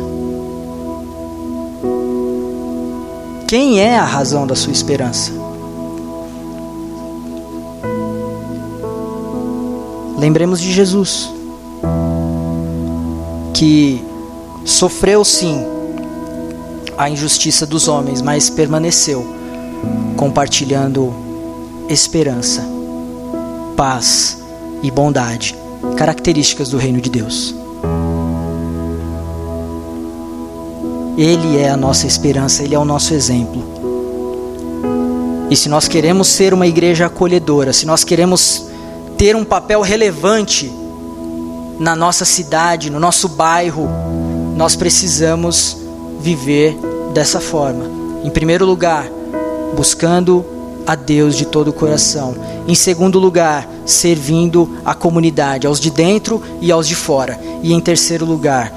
Quem 3.47 3.81
é 3.81 3.97
a 3.97 4.05
razão 4.05 4.47
da 4.47 4.55
sua 4.55 4.73
esperança? 4.73 5.33
Lembremos 10.25 10.59
de 10.59 10.73
Jesus, 10.73 11.31
que 13.53 14.03
sofreu 14.65 15.23
sim 15.23 15.63
a 16.97 17.11
injustiça 17.11 17.67
dos 17.67 17.89
homens, 17.89 18.23
mas 18.23 18.49
permaneceu 18.49 19.23
compartilhando 20.17 21.13
esperança, 21.91 22.67
paz 23.77 24.43
e 24.83 24.91
bondade, 24.91 25.55
características 25.95 26.71
do 26.71 26.79
reino 26.79 27.03
de 27.03 27.11
Deus. 27.11 27.55
Ele 31.19 31.59
é 31.59 31.69
a 31.69 31.77
nossa 31.77 32.07
esperança, 32.07 32.63
ele 32.63 32.75
é 32.75 32.79
o 32.79 32.85
nosso 32.87 33.13
exemplo. 33.13 33.63
E 35.51 35.55
se 35.55 35.69
nós 35.69 35.87
queremos 35.87 36.29
ser 36.29 36.55
uma 36.55 36.67
igreja 36.67 37.05
acolhedora, 37.05 37.75
se 37.75 37.85
nós 37.85 38.05
queremos 38.05 38.73
ter 39.25 39.35
um 39.35 39.43
papel 39.43 39.81
relevante 39.81 40.71
na 41.79 41.97
nossa 41.97 42.27
cidade, 42.27 42.91
no 42.91 43.01
nosso 43.01 43.27
bairro, 43.27 43.89
nós 44.55 44.77
precisamos 44.77 45.79
viver 46.21 46.77
dessa 47.15 47.41
forma. 47.41 47.87
Em 48.23 48.29
primeiro 48.29 48.67
lugar, 48.67 49.09
buscando 49.75 50.45
a 50.87 50.95
Deus 50.95 51.39
de 51.39 51.47
todo 51.47 51.69
o 51.69 51.73
coração. 51.73 52.37
Em 52.69 52.75
segundo 52.75 53.19
lugar, 53.19 53.67
servindo 53.87 54.77
a 54.85 54.95
comunidade, 54.95 55.67
aos 55.67 55.81
de 55.81 55.91
dentro 55.91 56.43
e 56.61 56.71
aos 56.71 56.87
de 56.87 56.95
fora. 56.95 57.41
E 57.63 57.73
em 57.73 57.81
terceiro 57.81 58.27
lugar, 58.27 58.71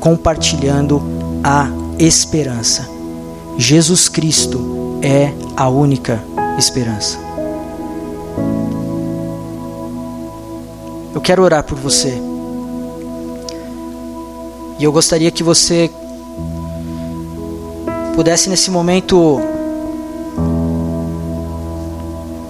compartilhando 0.00 1.00
a 1.44 1.70
esperança. 2.00 2.84
Jesus 3.56 4.08
Cristo 4.08 4.98
é 5.02 5.32
a 5.56 5.68
única 5.68 6.20
esperança. 6.58 7.27
Eu 11.18 11.20
quero 11.20 11.42
orar 11.42 11.64
por 11.64 11.76
você. 11.76 12.16
E 14.78 14.84
eu 14.84 14.92
gostaria 14.92 15.32
que 15.32 15.42
você 15.42 15.90
pudesse 18.14 18.48
nesse 18.48 18.70
momento 18.70 19.40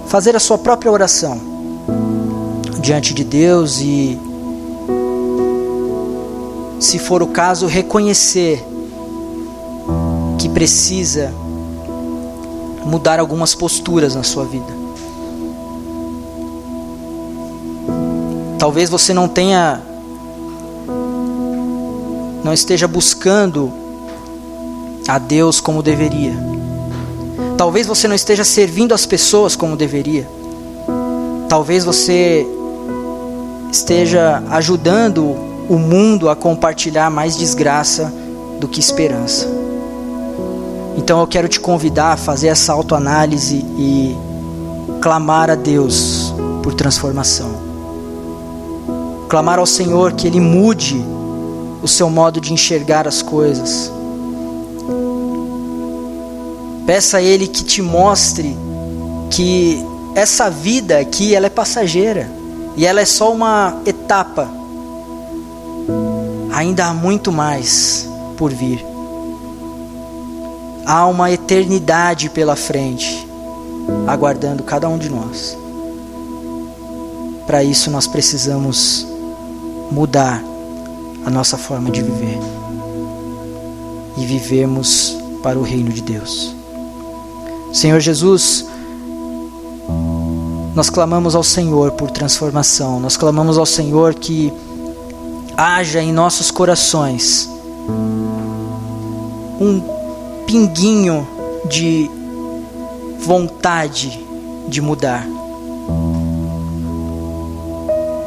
fazer 0.05 0.35
a 0.35 0.39
sua 0.39 0.59
própria 0.59 0.91
oração 0.91 1.41
diante 2.79 3.11
de 3.11 3.23
Deus 3.23 3.81
e, 3.81 4.19
se 6.79 6.99
for 6.99 7.23
o 7.23 7.27
caso, 7.27 7.65
reconhecer 7.65 8.63
que 10.37 10.47
precisa 10.47 11.33
mudar 12.85 13.19
algumas 13.19 13.55
posturas 13.55 14.13
na 14.13 14.21
sua 14.21 14.45
vida. 14.45 14.78
Talvez 18.59 18.89
você 18.89 19.13
não 19.13 19.29
tenha, 19.29 19.81
não 22.43 22.53
esteja 22.53 22.89
buscando 22.89 23.71
a 25.07 25.17
Deus 25.17 25.61
como 25.61 25.81
deveria. 25.81 26.33
Talvez 27.57 27.87
você 27.87 28.05
não 28.05 28.15
esteja 28.15 28.43
servindo 28.43 28.93
as 28.93 29.05
pessoas 29.05 29.55
como 29.55 29.77
deveria. 29.77 30.27
Talvez 31.47 31.85
você 31.85 32.45
esteja 33.71 34.43
ajudando 34.49 35.23
o 35.69 35.77
mundo 35.77 36.29
a 36.29 36.35
compartilhar 36.35 37.09
mais 37.09 37.37
desgraça 37.37 38.13
do 38.59 38.67
que 38.67 38.81
esperança. 38.81 39.47
Então 40.97 41.21
eu 41.21 41.27
quero 41.27 41.47
te 41.47 41.61
convidar 41.61 42.13
a 42.13 42.17
fazer 42.17 42.49
essa 42.49 42.73
autoanálise 42.73 43.65
e 43.77 44.17
clamar 45.01 45.49
a 45.49 45.55
Deus 45.55 46.33
por 46.61 46.73
transformação. 46.73 47.68
Clamar 49.29 49.59
ao 49.59 49.65
Senhor 49.65 50.11
que 50.13 50.27
Ele 50.27 50.39
mude 50.39 51.01
o 51.81 51.87
seu 51.87 52.09
modo 52.09 52.41
de 52.41 52.51
enxergar 52.51 53.07
as 53.07 53.21
coisas 53.21 53.91
Peça 56.89 57.17
a 57.17 57.21
Ele 57.21 57.47
que 57.47 57.63
te 57.63 57.83
mostre 57.83 58.57
que 59.29 59.85
essa 60.15 60.49
vida 60.49 60.97
aqui 60.97 61.35
ela 61.35 61.45
é 61.45 61.49
passageira 61.49 62.27
e 62.75 62.83
ela 62.83 62.99
é 62.99 63.05
só 63.05 63.31
uma 63.31 63.79
etapa. 63.85 64.49
Ainda 66.51 66.87
há 66.87 66.93
muito 66.95 67.31
mais 67.31 68.09
por 68.35 68.51
vir. 68.51 68.83
Há 70.83 71.05
uma 71.05 71.31
eternidade 71.31 72.27
pela 72.27 72.55
frente, 72.55 73.23
aguardando 74.07 74.63
cada 74.63 74.89
um 74.89 74.97
de 74.97 75.09
nós. 75.09 75.55
Para 77.45 77.63
isso 77.63 77.91
nós 77.91 78.07
precisamos 78.07 79.05
mudar 79.91 80.43
a 81.25 81.29
nossa 81.29 81.57
forma 81.57 81.89
de 81.89 82.01
viver 82.01 82.39
e 84.17 84.25
vivermos 84.25 85.17
para 85.41 85.57
o 85.57 85.63
reino 85.63 85.91
de 85.91 86.01
Deus. 86.01 86.55
Senhor 87.73 87.99
Jesus, 87.99 88.65
nós 90.75 90.89
clamamos 90.89 91.35
ao 91.35 91.43
Senhor 91.43 91.91
por 91.91 92.11
transformação, 92.11 92.99
nós 92.99 93.15
clamamos 93.17 93.57
ao 93.57 93.65
Senhor 93.65 94.13
que 94.13 94.51
haja 95.57 96.01
em 96.01 96.11
nossos 96.11 96.51
corações 96.51 97.49
um 99.59 99.81
pinguinho 100.45 101.27
de 101.69 102.09
vontade 103.19 104.25
de 104.67 104.81
mudar. 104.81 105.27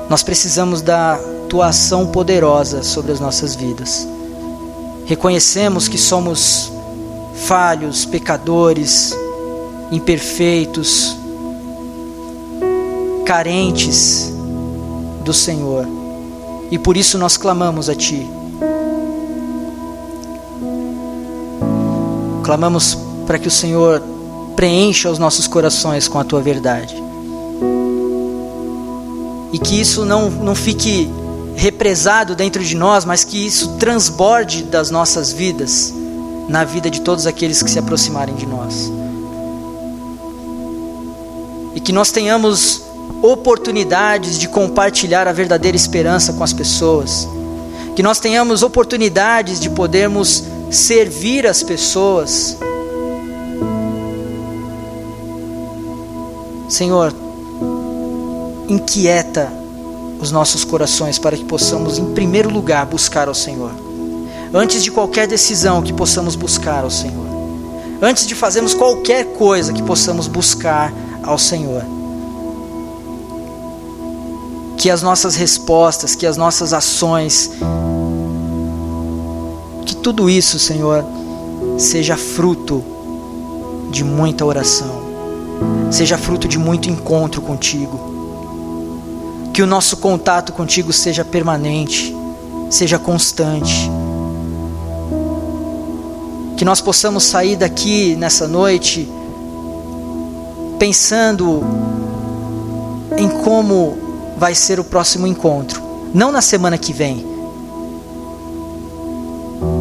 Nós 0.09 0.22
precisamos 0.22 0.83
da 0.83 1.18
tua 1.53 1.67
ação 1.67 2.07
poderosa 2.07 2.83
sobre 2.83 3.12
as 3.12 3.21
nossas 3.21 3.55
vidas. 3.55 4.09
Reconhecemos 5.05 5.87
que 5.87 5.99
somos 5.99 6.73
falhos, 7.45 8.07
pecadores, 8.07 9.15
imperfeitos, 9.91 11.15
carentes 13.27 14.33
do 15.23 15.35
Senhor. 15.35 15.87
E 16.71 16.79
por 16.79 16.97
isso 16.97 17.19
nós 17.19 17.37
clamamos 17.37 17.91
a 17.91 17.95
Ti. 17.95 18.27
Clamamos 22.43 22.97
para 23.27 23.38
que 23.38 23.49
o 23.49 23.51
Senhor 23.51 24.03
preencha 24.57 25.11
os 25.11 25.19
nossos 25.19 25.47
corações 25.47 26.09
com 26.09 26.19
a 26.19 26.25
Tua 26.25 26.41
verdade. 26.41 26.97
E 29.53 29.59
que 29.59 29.79
isso 29.79 30.07
não, 30.07 30.31
não 30.31 30.55
fique 30.55 31.11
represado 31.55 32.35
dentro 32.35 32.62
de 32.62 32.75
nós, 32.75 33.05
mas 33.05 33.25
que 33.25 33.47
isso 33.47 33.77
transborde 33.77 34.62
das 34.65 34.91
nossas 34.91 35.33
vidas 35.33 35.93
na 36.49 36.65
vida 36.65 36.91
de 36.91 37.01
todos 37.01 37.27
aqueles 37.27 37.62
que 37.62 37.71
se 37.71 37.79
aproximarem 37.79 38.35
de 38.35 38.47
nós. 38.47 38.91
E 41.75 41.81
que 41.81 41.93
nós 41.93 42.11
tenhamos 42.11 42.83
oportunidades 43.23 44.38
de 44.38 44.49
compartilhar 44.49 45.29
a 45.29 45.33
verdadeira 45.33 45.77
esperança 45.77 46.33
com 46.33 46.43
as 46.43 46.53
pessoas. 46.53 47.29
Que 47.95 48.03
nós 48.03 48.19
tenhamos 48.19 48.62
oportunidades 48.62 49.61
de 49.61 49.71
podermos 49.71 50.45
servir 50.71 51.47
as 51.47 51.62
pessoas. 51.62 52.57
Senhor, 56.69 57.15
inquieta 58.69 59.62
os 60.22 60.30
nossos 60.30 60.64
corações 60.64 61.18
para 61.18 61.37
que 61.37 61.44
possamos, 61.44 61.98
em 61.98 62.14
primeiro 62.14 62.48
lugar, 62.48 62.87
buscar 62.87 63.28
ao 63.28 63.35
Senhor. 63.35 63.72
Antes 64.54 64.82
de 64.82 64.90
qualquer 64.90 65.26
decisão, 65.26 65.82
que 65.82 65.92
possamos 65.92 66.37
buscar 66.37 66.85
ao 66.85 66.90
Senhor. 66.90 67.26
Antes 68.00 68.26
de 68.26 68.35
fazermos 68.35 68.72
qualquer 68.72 69.24
coisa, 69.35 69.72
que 69.72 69.82
possamos 69.82 70.26
buscar 70.28 70.92
ao 71.22 71.38
Senhor 71.38 71.85
que 74.82 74.90
as 74.90 75.00
nossas 75.00 75.37
respostas, 75.37 76.16
que 76.16 76.26
as 76.26 76.37
nossas 76.37 76.72
ações, 76.72 77.52
que 79.87 79.94
tudo 79.94 80.28
isso, 80.28 80.58
Senhor, 80.58 81.04
seja 81.78 82.16
fruto 82.16 82.82
de 83.92 84.02
muita 84.02 84.44
oração, 84.44 84.90
seja 85.88 86.18
fruto 86.18 86.48
de 86.48 86.58
muito 86.58 86.90
encontro 86.90 87.40
contigo. 87.40 88.21
Que 89.53 89.62
o 89.62 89.67
nosso 89.67 89.99
contato 89.99 90.53
contigo 90.53 90.93
seja 90.93 91.25
permanente, 91.25 92.15
seja 92.71 92.99
constante. 92.99 93.91
Que 96.57 96.65
nós 96.65 96.81
possamos 96.81 97.25
sair 97.25 97.57
daqui 97.57 98.17
nessa 98.17 98.49
noite 98.49 99.09
pensando 100.79 101.62
em 103.17 103.29
como 103.29 103.97
vai 104.37 104.55
ser 104.55 104.81
o 104.81 104.85
próximo 104.85 105.27
encontro. 105.27 105.83
Não 106.12 106.33
na 106.33 106.41
semana 106.43 106.77
que 106.77 106.93
vem. 106.93 107.25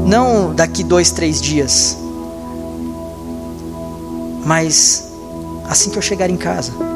Não 0.05 0.53
daqui 0.53 0.83
dois, 0.83 1.11
três 1.11 1.41
dias. 1.41 1.97
Mas 4.45 5.11
assim 5.67 5.89
que 5.89 5.97
eu 5.97 6.01
chegar 6.01 6.29
em 6.29 6.37
casa. 6.37 6.90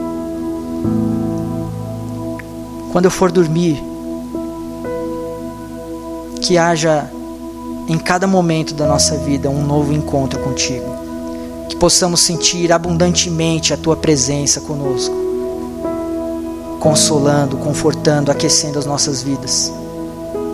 Quando 2.95 3.03
eu 3.03 3.11
for 3.11 3.29
dormir. 3.29 3.83
Que 6.39 6.57
haja 6.57 7.11
em 7.89 7.97
cada 7.97 8.25
momento 8.25 8.73
da 8.73 8.87
nossa 8.87 9.17
vida 9.17 9.49
um 9.49 9.65
novo 9.65 9.91
encontro 9.91 10.39
contigo. 10.39 10.85
Que 11.67 11.75
possamos 11.75 12.21
sentir 12.21 12.71
abundantemente 12.71 13.73
a 13.73 13.77
tua 13.77 13.97
presença 13.97 14.61
conosco 14.61 15.13
consolando, 16.79 17.57
confortando, 17.57 18.31
aquecendo 18.31 18.79
as 18.79 18.85
nossas 18.85 19.21
vidas 19.21 19.73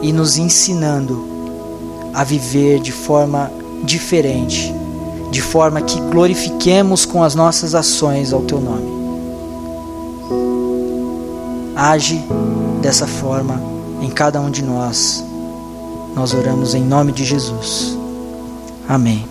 e 0.02 0.12
nos 0.12 0.38
ensinando 0.38 1.24
a 2.12 2.24
viver 2.24 2.80
de 2.80 2.92
forma 2.92 3.52
diferente, 3.84 4.74
de 5.30 5.44
forma 5.44 5.80
que 5.80 6.02
glorifiquemos 6.02 7.06
com 7.06 7.22
as 7.22 7.36
nossas 7.36 7.76
ações 7.76 8.34
ao 8.34 8.42
teu 8.42 8.60
nome. 8.60 9.01
Age 11.82 12.24
dessa 12.80 13.08
forma 13.08 13.60
em 14.04 14.10
cada 14.12 14.40
um 14.40 14.52
de 14.52 14.62
nós. 14.62 15.26
Nós 16.14 16.32
oramos 16.32 16.76
em 16.76 16.84
nome 16.84 17.12
de 17.12 17.26
Jesus. 17.26 17.98
Amém. 18.88 19.31